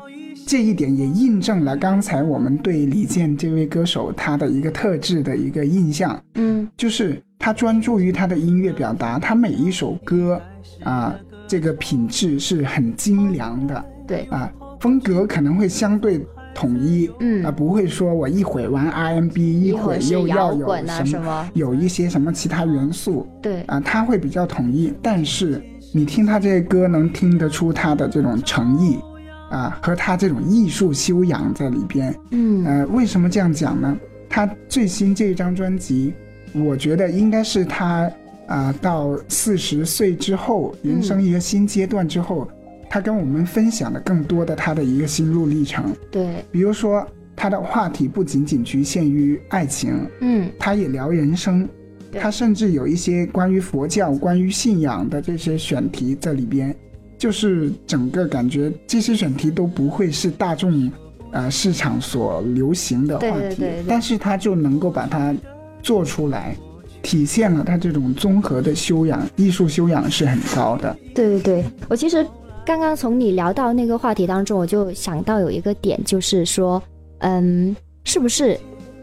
[0.49, 6.67] 这一点也印证了刚才我们对李健这位歌手他的一个特质的一个印象，嗯。
[6.75, 10.41] 就是他专注于他的音乐表达，他每一首歌
[10.85, 11.15] 啊、
[11.47, 13.85] 这个品质是很精良的。
[14.07, 14.23] 对。
[14.31, 16.19] 啊、风格可能会相对
[16.55, 17.45] 统一，嗯。
[17.45, 20.75] 啊、不会说我一会玩 RMB，一一会又要有
[21.05, 21.51] 什么。
[21.53, 23.61] 有一些什么其他元素，对。
[23.65, 28.97] 啊，他会比较统一，但是你听他这些歌，能听得出他的这种诚意，
[29.51, 32.15] 啊，和他这种艺术修养在里边。
[32.31, 33.97] 嗯呃，为什么这样讲呢？
[34.29, 36.13] 他最新这一张专辑，
[36.55, 38.11] 我觉得应该是他
[38.47, 42.49] 啊、到四十岁之后，人生一个新阶段之后，
[42.89, 45.95] 他跟我们分享的更多的他的一个心路历程。
[46.11, 51.69] 对比如说，他的话题不仅仅局限于爱情，嗯他也聊人生，
[52.19, 56.75] 他甚至有一些关于佛教、关于信仰的这些选题在里边，
[57.19, 60.91] 就是整个感觉这些选题都不会是大众
[61.33, 65.35] 呃市场所流行的话题，对对对对但是他就能够把它
[65.83, 66.57] 做出来，
[67.03, 70.97] 体现了他这种综合的修养，艺术修养是很高的。
[71.15, 72.25] 对对对，我其实
[72.65, 76.83] 刚刚从你聊到那个话题当中，我就想到有一个点，就是说，
[77.19, 78.59] 嗯，是不是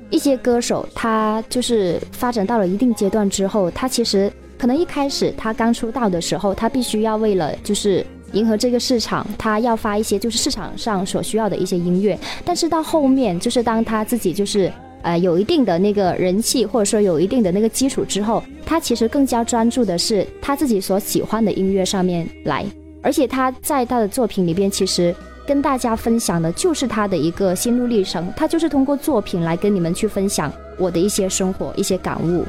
[0.09, 8.05] 一些歌手他就是发展到了一定阶段之后，他其实可能一开始他刚出道的时候，他必须要为了就是。
[8.33, 14.69] 迎合这个市场，他要发一些就是市场上所需要的一些音乐，但是到后面，就是当他自己就是
[15.03, 22.65] 呃有一定的那个人气，或者说有一定的那个基础之后，他其实更加专注的是他自己所喜欢的音乐上面来，
[23.01, 25.15] 而且他在他的作品里边其实。
[25.47, 32.43] 跟大家分享的就是他的一个心路历程，他就是通过作品来跟你们去分享我的一些生活、一些感悟。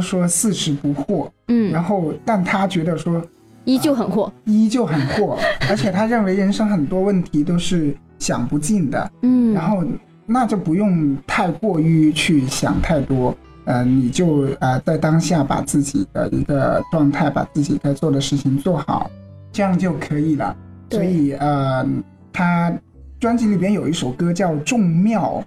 [0.00, 3.22] 说四十不惑，嗯，然后但他觉得说
[3.64, 5.36] 依旧很惑，依旧很惑，
[5.68, 9.84] 而且他认为人生很多问题都是想不尽的，嗯，然后
[10.26, 19.10] 那就不用太过于去想太多，呃，你就呃在当下把自己的一个状态，把自己该做的事情做好，
[19.52, 20.56] 这样就可以了。
[20.90, 21.86] 所以呃，
[22.32, 22.72] 他
[23.20, 25.44] 专辑里边有一首歌叫《众妙》，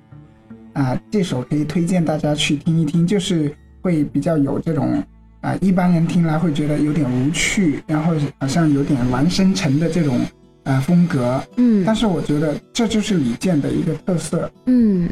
[0.80, 5.04] 啊、这首可以推荐大家去听一听，就是会比较有这种
[5.42, 10.20] 啊、一般人听来会觉得有点无趣，然后好像有点玩深沉的这种
[10.66, 14.52] 呃风格，嗯但是我觉得这就是李健的一个特色。
[14.68, 15.10] 嗯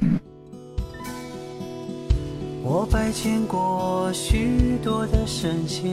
[2.64, 5.90] 我拜见过许多的神仙，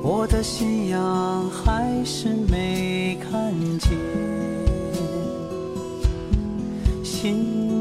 [0.00, 3.90] 我的信仰还是没看见。
[7.02, 7.79] 信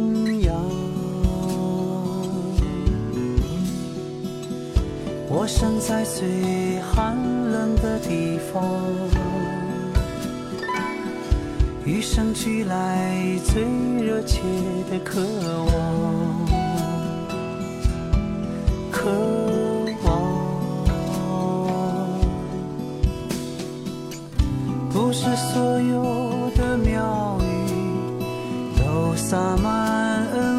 [5.32, 7.16] 我生在最寒
[7.52, 8.64] 冷的地方。
[11.86, 13.16] 与生俱来
[13.46, 13.64] 最
[14.04, 14.42] 热切
[14.92, 15.22] 的渴
[15.66, 16.46] 望，
[18.92, 19.10] 渴
[20.04, 20.08] 望，
[24.92, 27.44] 不是所有的庙宇
[28.78, 30.59] 都洒满恩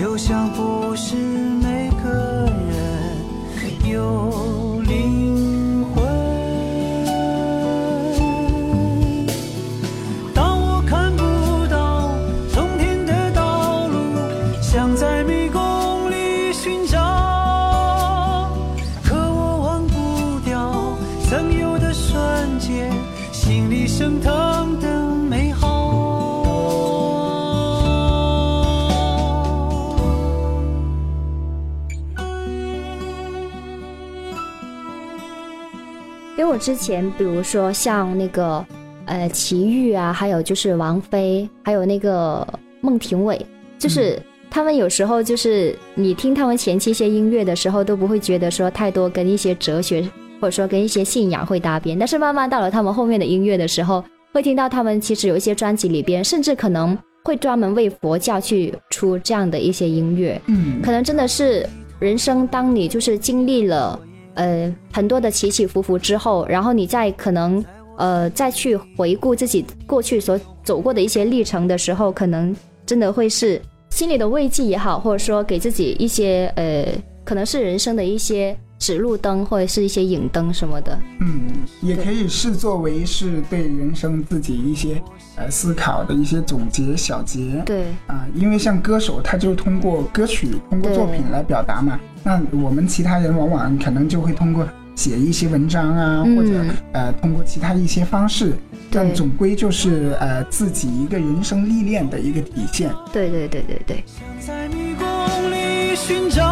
[0.00, 4.49] 就像不是每个人有
[36.50, 38.66] 我之前比如说像那个
[39.04, 42.44] 呃齐豫啊，还有就是王菲，还有那个
[42.80, 43.40] 孟庭苇，
[43.78, 44.20] 就是
[44.50, 50.02] 他们有时候就是你听他们前期一些音乐的时候，都不会觉得说太多跟一些哲学
[50.40, 61.64] 或者说跟一些信仰会搭边，但是慢慢到了他们后面的音乐的时候，会听到他们其实有一些专辑里边，甚至可能会专门为佛教去出这样的一些音乐，嗯，可能真的是
[62.00, 63.96] 人生，当你就是经历了
[64.34, 67.64] 呃很多的起起伏伏之后，然后你再可能
[67.96, 72.54] 呃再去回顾自己过去所走过的一些历程的时候，可能
[72.86, 73.60] 真的会是
[73.90, 76.86] 心里的慰藉也好，或者说给自己一些呃
[77.24, 80.98] 可能是人生的一些指路灯或者是一些影灯什么的。
[81.20, 81.52] 嗯，
[81.82, 85.00] 也可以视作为是对人生自己一些
[85.36, 87.62] 呃思考的一些总结小结。
[87.66, 92.00] 对，啊，因为像歌手，他就通过歌曲、通过作品来表达嘛。
[92.24, 98.54] 那我们其他人往往可能就会通过写一些文章啊，嗯或者呃通过其他一些方式，
[98.90, 102.90] 但总归就是呃自己一个人生历练的一个体现。
[103.12, 104.04] 对对对对对。
[104.40, 104.96] 在迷
[105.94, 106.49] 寻找，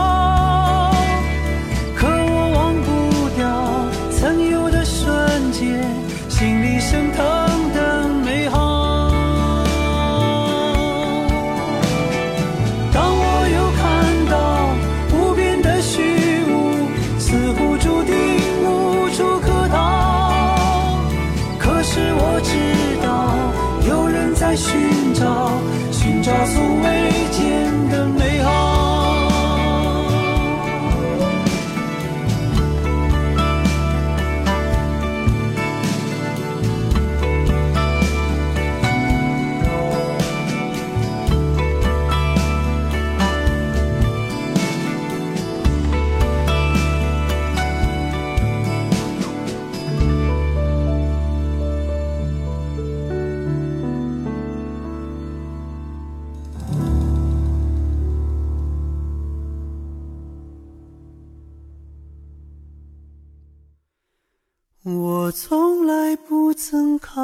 [26.29, 26.98] 告诉我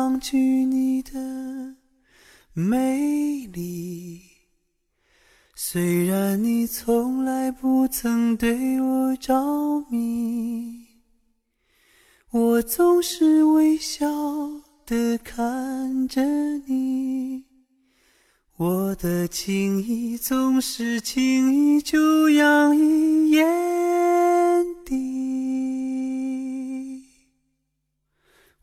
[0.04, 1.76] 抗拒你的
[2.52, 4.20] 美丽，
[5.54, 10.84] 虽然你从来不曾对我着迷，
[12.32, 14.06] 我总是微笑
[14.84, 16.22] 的看着
[16.66, 17.44] 你，
[18.58, 23.42] 我的情意总是轻易就洋溢眼
[24.84, 26.13] 底。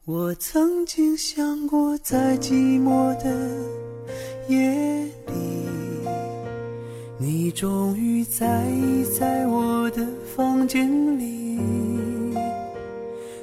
[0.06, 3.30] 我曾经想过，在寂寞的
[4.48, 5.34] 夜里，
[7.20, 10.04] 你终于在意在我的
[10.36, 10.90] 房间
[11.20, 11.60] 里。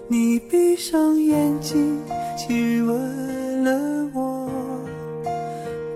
[0.09, 1.97] 你闭上眼睛，
[2.37, 4.51] 亲吻了我，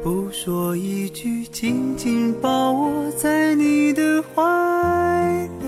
[0.00, 5.61] 不说一句，紧紧抱我在你的怀里。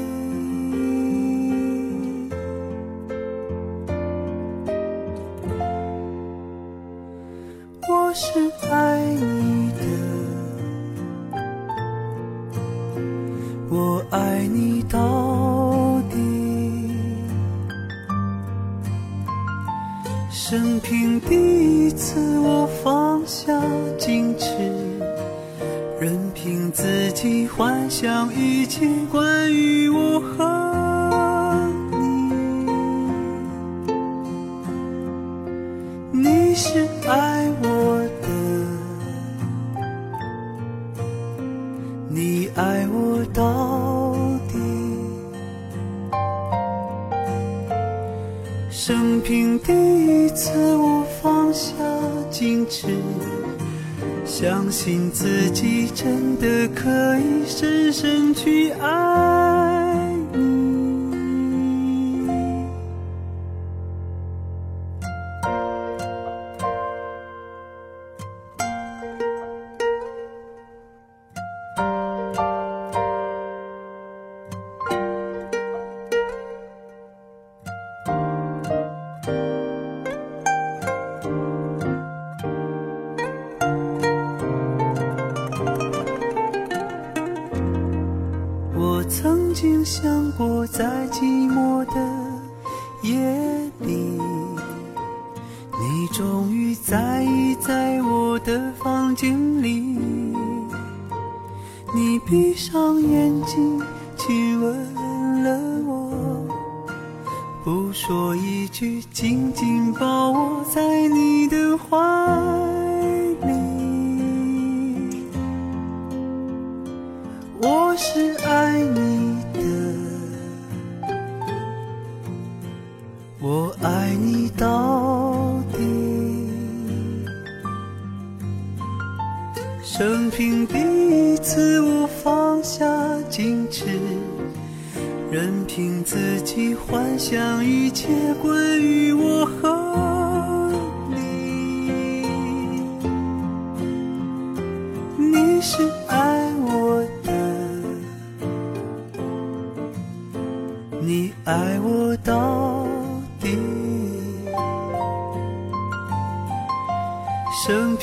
[7.86, 9.84] 我是爱你的，
[13.68, 16.16] 我爱你到底。
[20.30, 23.52] 生平第一次，我放下
[23.98, 24.48] 矜持，
[26.00, 31.96] 任凭自己幻想一切关于我和你。
[36.12, 37.33] 你是爱
[54.74, 59.33] 信自己真的可以深深去爱。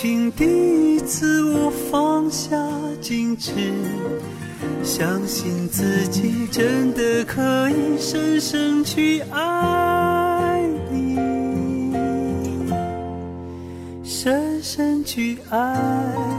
[0.02, 2.58] 请第一次，我放下
[3.04, 3.52] 矜持，
[4.84, 11.94] 相信自己真的可以深深去爱你，
[14.04, 16.31] 深深去爱。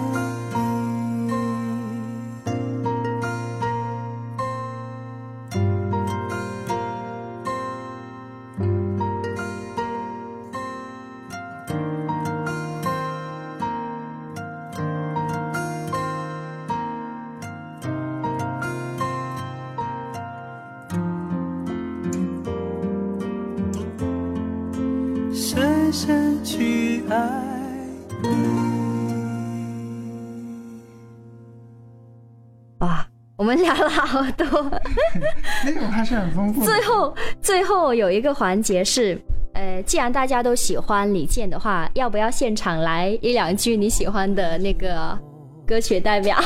[34.12, 34.46] 好多。
[35.64, 36.66] 内容还是很丰富的。
[36.66, 39.18] 最后，最后有一个环节是，
[39.54, 45.18] 呃，既然大家都喜欢李健的话，要不要现场来一两句你喜欢的那个
[45.66, 46.36] 歌曲代表？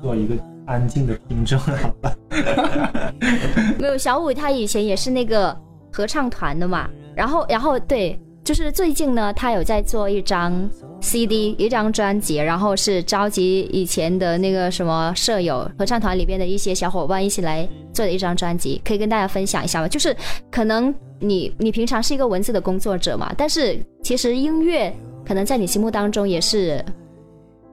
[0.00, 0.34] 做一个
[0.66, 2.14] 安静的听众，好吧？
[3.78, 5.54] 没有，小五他以前也是那个
[5.92, 10.70] 合唱团的嘛，然后，然后对，就是最近呢，他有在做一张
[11.00, 19.88] CD，一张专辑，然后是召集以前的那个什么舍友，合唱团里边的一些小伙伴一起来做的一张专辑，可以跟大家分享一下吗？
[19.88, 20.16] 就是
[20.48, 24.94] 可能你你平常是一个文字的工作者嘛，但是其实音乐
[25.26, 26.80] 可能在你心目当中也是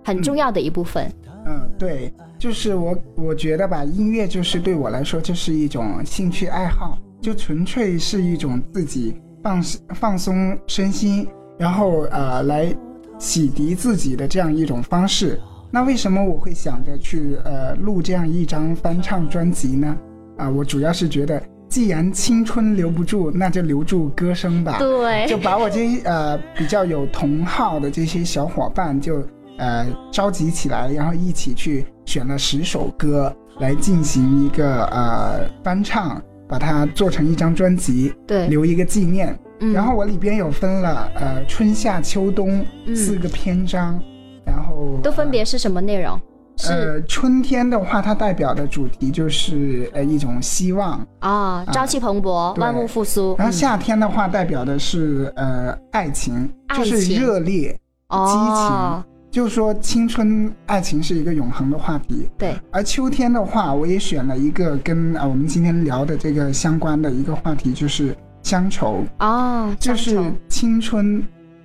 [0.04, 1.08] 很重要的一部分。
[1.46, 9.14] 嗯，对，就是我我觉得吧，音乐就是对我来说就是一种兴趣爱好，就纯粹是一种自己
[9.44, 11.28] 放放松身心，
[11.60, 12.74] 然后呃来
[13.20, 15.40] 洗涤自己的这样一种方式。
[15.70, 19.98] 那为什么我会想着去呃录这样一张翻唱专辑呢？
[20.38, 24.78] 啊、我主要是觉得，既然青春留不住，那就留住歌声吧。
[24.80, 29.24] 对，就把我这些呃比较有同好的这些小伙伴就
[29.58, 39.38] 呃召集起来，然后一起去选了十首歌来进行一个呃翻唱，把它做成一张专辑，对，留一个纪念。
[39.60, 43.98] 嗯然后我里边有分了呃春夏秋冬嗯四个篇章，
[44.46, 46.20] 然后都分别是什么内容？
[46.58, 53.36] 是呃春天的话，它代表的主题就是呃一种希望，啊，朝气蓬勃，对万物复苏。
[53.38, 57.76] 然后嗯夏天的话代表的是呃爱情，就是热烈。
[58.10, 59.04] 哦，
[59.34, 62.30] 就是说，青春爱情是一个永恒的话题。
[62.38, 69.04] 对，而秋天的话，我也选了一个跟啊我们今天聊的这个相关的一个话题，就是乡愁。
[69.18, 71.20] 哦，就是青春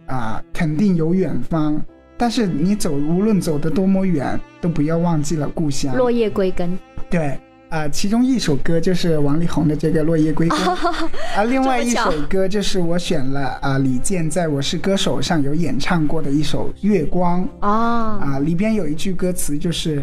[0.06, 1.78] 啊、肯定有远方，
[2.16, 5.94] 但是你走，无论走得多么远，都不要忘记了故乡。
[5.94, 6.78] 落叶归根。
[7.10, 7.38] 对
[7.70, 10.58] 啊、其中一首歌就是王力宏的这个《落叶归根》
[11.36, 20.02] 啊，另外一首歌就是我选了啊、李健在《我是歌手》上有演唱过的一首《月光》哦，啊，里边有一句歌词就是。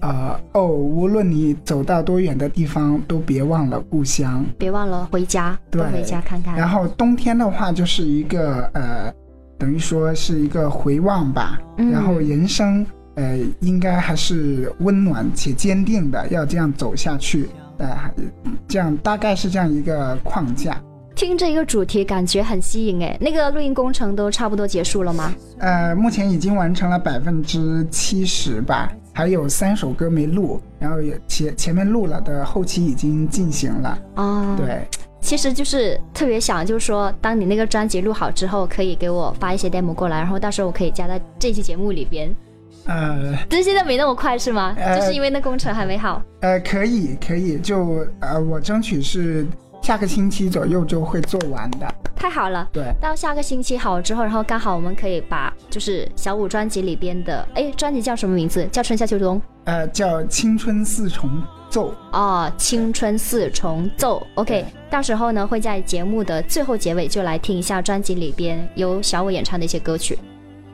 [0.00, 4.42] 啊哦，无论你走到多远的地方，都别忘了故乡。
[4.56, 6.56] 别忘了回家，多对回家看看。
[6.56, 9.12] 然后冬天的话，就是一个呃，
[9.58, 11.60] 等于说是一个回望吧。
[11.76, 12.86] 嗯然后人生
[13.20, 17.50] 呃，应该还是温暖且坚定的，要这样走下去。
[17.76, 18.10] 呃，
[18.66, 20.74] 这样大概是这样一个框架。
[21.14, 23.14] 听这个主题感觉很吸引哎。
[23.20, 25.34] 那个录音工程都差不多结束了吗？
[25.58, 33.98] 呃，目前已经完成了百分之七十吧，还有三首歌没录，然后也前前面录了的后期已经进行了。
[34.16, 34.88] 哦，，对，
[35.20, 42.34] 其实就是特别想，就是说，当你那个专辑录好之后，可以给我发一些 demo 过来，然后到时候我可以加在这期节目里边。
[42.90, 44.74] 呃但是现在没那么快是吗？
[44.76, 46.20] 呃就是因为那工程还没好。
[46.40, 49.46] 呃，可以可以，就呃，我争取是
[49.80, 51.86] 下个星期左右就会做完的。
[52.16, 52.68] 太好了。
[52.72, 58.66] 对，到下个星期好之后，然后刚好我们可以把就是小五专辑里边的，哎，专辑叫什么名字？
[58.72, 61.30] 叫春夏秋冬呃，叫青春四重
[61.68, 61.94] 奏。
[62.12, 64.26] 哦，青春四重奏。
[64.34, 70.18] OK，到时候呢会在节目的最后结尾就来听一下专辑里边由小五演唱的一些歌曲。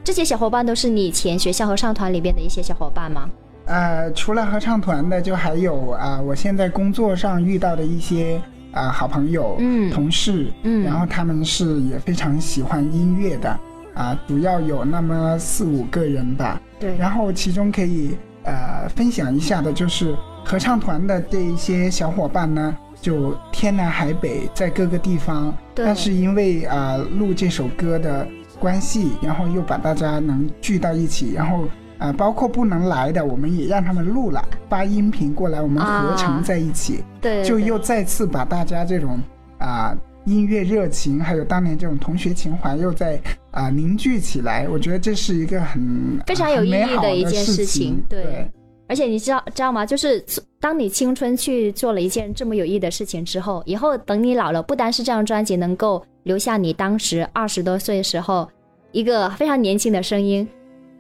[0.07, 3.29] 这些小伙伴都是你以前学校合唱团里边的一些小伙伴吗？
[3.65, 8.41] 呃，除了合唱团的，就还有啊、我现在工作上遇到的一些
[8.71, 9.91] 啊、好朋友、嗯。
[9.91, 10.85] 同事，嗯。
[10.85, 13.59] 然后他们是也非常喜欢音乐的
[13.95, 16.61] 啊、主要有那么四五个人吧。
[16.79, 16.97] 对。
[16.97, 28.25] 然后其中可以呃分享一下的就是合唱团的这一些小伙伴呢，就天南海北，在各个地方，但是因为啊、录这首歌的
[28.59, 31.65] 关系，然后又把大家能聚到一起，然后。
[31.99, 39.19] 啊、包括不能来的，我们也让他们录了，发音频过来，我们合成啊在一起，对，对对就又再次把大家这种
[39.57, 39.97] 啊、
[40.27, 43.19] 音乐热情，还有当年这种同学情怀又在
[43.51, 44.69] 啊、凝聚起来。
[44.69, 48.51] 我觉得这是一个很非常有意义很美好的一件事事情对对
[48.89, 49.85] 而且你知道知道吗？
[49.85, 50.25] 就是
[50.61, 58.49] 当你青春去做了一件这么有意义的事情之后，以后等你老了，不单是这张专辑能够留下你当时二十多岁时候
[58.93, 60.49] 一个非常年轻的声音，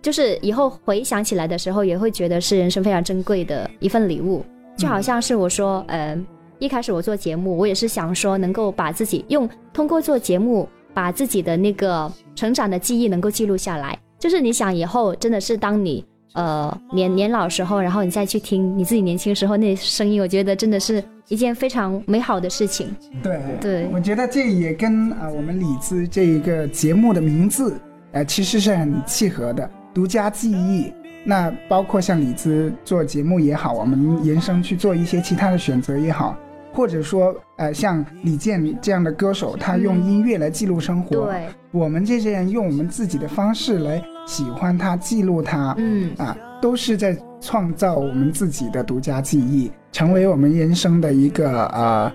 [0.03, 4.45] 就是以后回想起来的时候，也会觉得是人生非常珍贵的一份礼物。
[4.77, 6.19] 就好像是我说，呃，
[6.59, 13.99] 一开始我做节目，我也是想说能够把自己用通过做节目，把自己的那个成长的记忆能够记录下来。
[14.19, 22.95] 就是你想以后真的是当你呃年年老时候，然后你再去听你自己年轻时候那声音，我觉得真的是一件非常美好的事情。
[23.23, 27.81] 对对我觉得这也跟啊、我们李子这一个节目的名字，
[28.13, 29.69] 呃，其实是很契合的。
[29.95, 30.93] 独家记忆，
[31.25, 36.37] 那包括像李子做节目也好，我们延伸去做一些其他的选择也好，
[36.77, 41.25] 或者说呃，像李健这样的歌手，他用音乐来记录生活。
[41.25, 52.13] 对，我们这些人用我们自己的方式来喜欢他、记录他，嗯，啊，都是在创造我们自己的独家记忆，成为我们人生的一个呃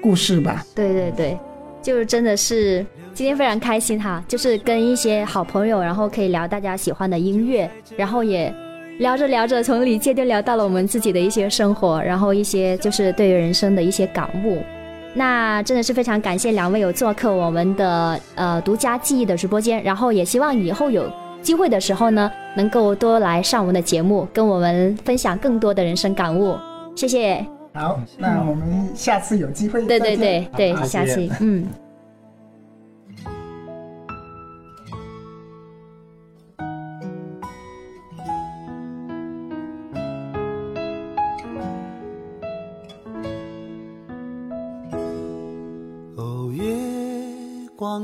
[0.00, 0.64] 故事吧。
[0.76, 1.38] 对对对，
[1.82, 8.54] 就是真的是今天非常开心哈，就是跟一些好朋友，然后可以聊大家喜欢的音乐，然后也
[8.98, 14.62] 聊着聊着，从李健就聊到了我们自己的一些生活，然后一些就是对于人生的一些感悟。
[15.14, 21.10] 那真的是非常感谢两位有做客我们的呃独家记忆的直播间，然后也希望以后有
[21.42, 26.56] 机会的时候呢，能够多来上我们的节目，跟我们分享更多的人生感悟。
[26.96, 27.44] 谢谢。
[27.72, 31.66] 好，那我们下次有机会对对再见对对，好下期嗯。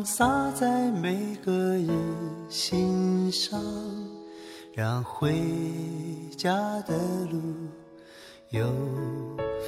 [0.05, 1.89] 洒在每个人
[2.49, 3.61] 心上，
[4.73, 5.35] 让回
[6.37, 6.97] 家的
[7.31, 7.41] 路
[8.51, 8.73] 有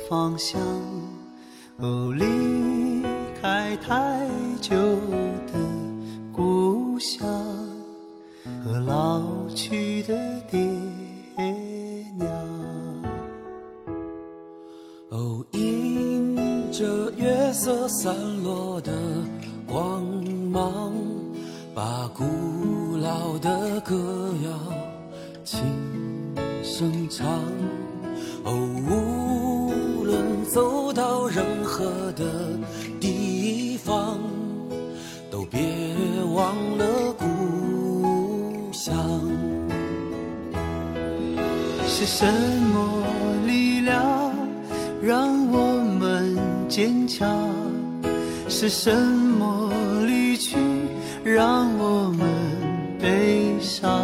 [0.08, 0.60] 方向。
[1.78, 3.02] 哦，离
[3.40, 4.28] 开太
[4.60, 4.76] 久
[5.46, 5.54] 的
[6.32, 7.26] 故乡
[8.64, 9.22] 和老
[9.54, 10.14] 去的
[10.50, 10.58] 爹
[12.16, 12.28] 娘。
[15.10, 18.92] 哦，迎着月色散落的
[19.72, 20.04] 光
[20.52, 20.92] 芒，
[21.74, 22.24] 把古
[22.98, 24.50] 老的歌谣
[25.44, 25.62] 轻
[26.62, 27.26] 声唱。
[28.44, 28.52] 哦，
[28.86, 32.22] 无论走到任何的
[33.00, 34.18] 地方，
[35.30, 35.58] 都别
[36.34, 36.84] 忘了
[37.18, 38.94] 故乡。
[41.86, 42.26] 是什
[42.74, 43.06] 么
[43.46, 44.34] 力量
[45.00, 46.36] 让我们
[46.68, 47.26] 坚强？
[48.50, 49.21] 是什么
[51.24, 52.26] 让我们
[53.00, 54.02] 悲伤？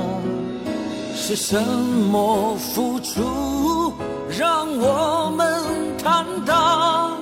[1.14, 3.93] 是什么付出
[4.39, 5.62] 让我们
[6.03, 7.19] 坦荡？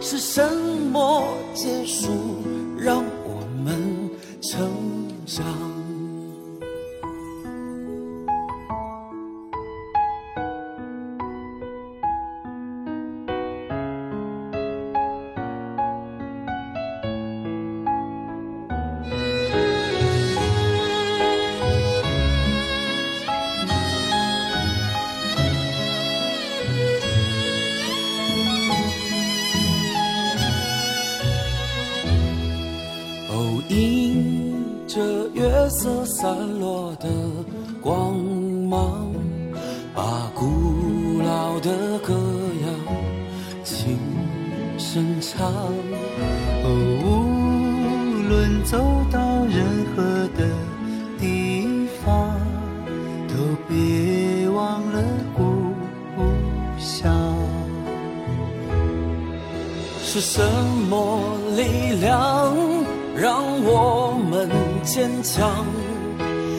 [0.00, 0.42] 是什
[0.92, 1.24] 么
[1.54, 2.08] 结束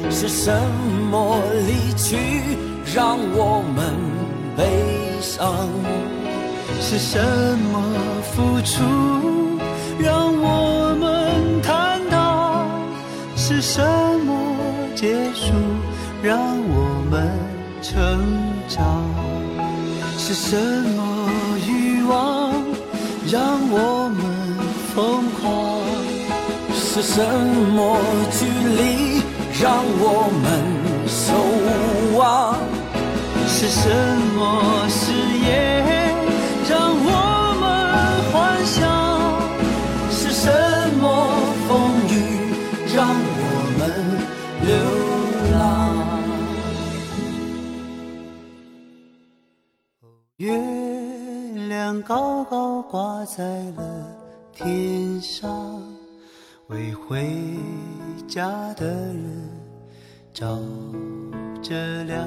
[0.09, 0.53] 是什
[1.11, 2.17] 么离去
[2.95, 3.93] 让我们
[4.55, 4.63] 悲
[5.21, 5.67] 伤？
[6.81, 7.19] 是什
[7.71, 7.83] 么
[8.31, 8.83] 付出
[9.99, 12.67] 让我们坦荡？
[13.35, 13.81] 是什
[14.25, 14.55] 么
[14.95, 15.53] 结束
[16.23, 17.29] 让我们
[17.81, 18.25] 成
[18.67, 19.03] 长？
[20.17, 20.55] 是什
[20.95, 21.29] 么
[21.67, 22.53] 欲望
[23.31, 24.19] 让我们
[24.95, 25.49] 疯狂？
[26.73, 27.23] 是什
[27.75, 27.97] 么
[28.31, 29.21] 距离
[29.61, 30.47] 让我们
[31.05, 31.33] 守
[32.17, 32.57] 望？
[33.45, 33.89] 是什
[34.37, 35.49] 么誓言
[36.69, 37.11] 让我
[37.59, 37.67] 们
[38.31, 38.33] 幻
[38.65, 38.79] 想？
[40.09, 40.47] 是什
[41.01, 41.03] 么
[41.67, 41.69] 风
[42.07, 42.15] 雨
[42.95, 43.43] 让我
[43.77, 43.81] 们
[44.63, 44.71] 流
[45.51, 45.59] 浪？
[50.37, 50.47] 月
[51.67, 53.81] 亮高高挂在了
[54.53, 55.83] 天上，
[56.67, 57.27] 为回
[58.25, 59.48] 家的人
[60.39, 60.57] 照
[61.61, 61.75] 着
[62.05, 62.25] 亮。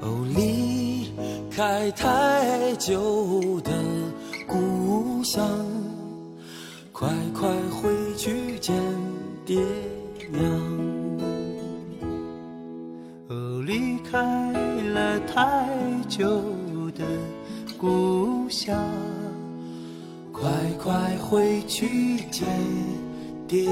[0.00, 1.12] 哦，离
[1.50, 3.70] 开太久的
[4.46, 5.46] 故乡，
[6.92, 8.74] 快快回去见
[9.44, 9.62] 爹
[10.32, 10.42] 娘。
[13.28, 14.52] 哦，离开
[14.94, 15.68] 了太
[16.08, 16.26] 久
[16.94, 17.04] 的
[17.76, 18.74] 故乡，
[20.32, 20.50] 快
[20.82, 22.48] 快回去见
[23.46, 23.68] 爹。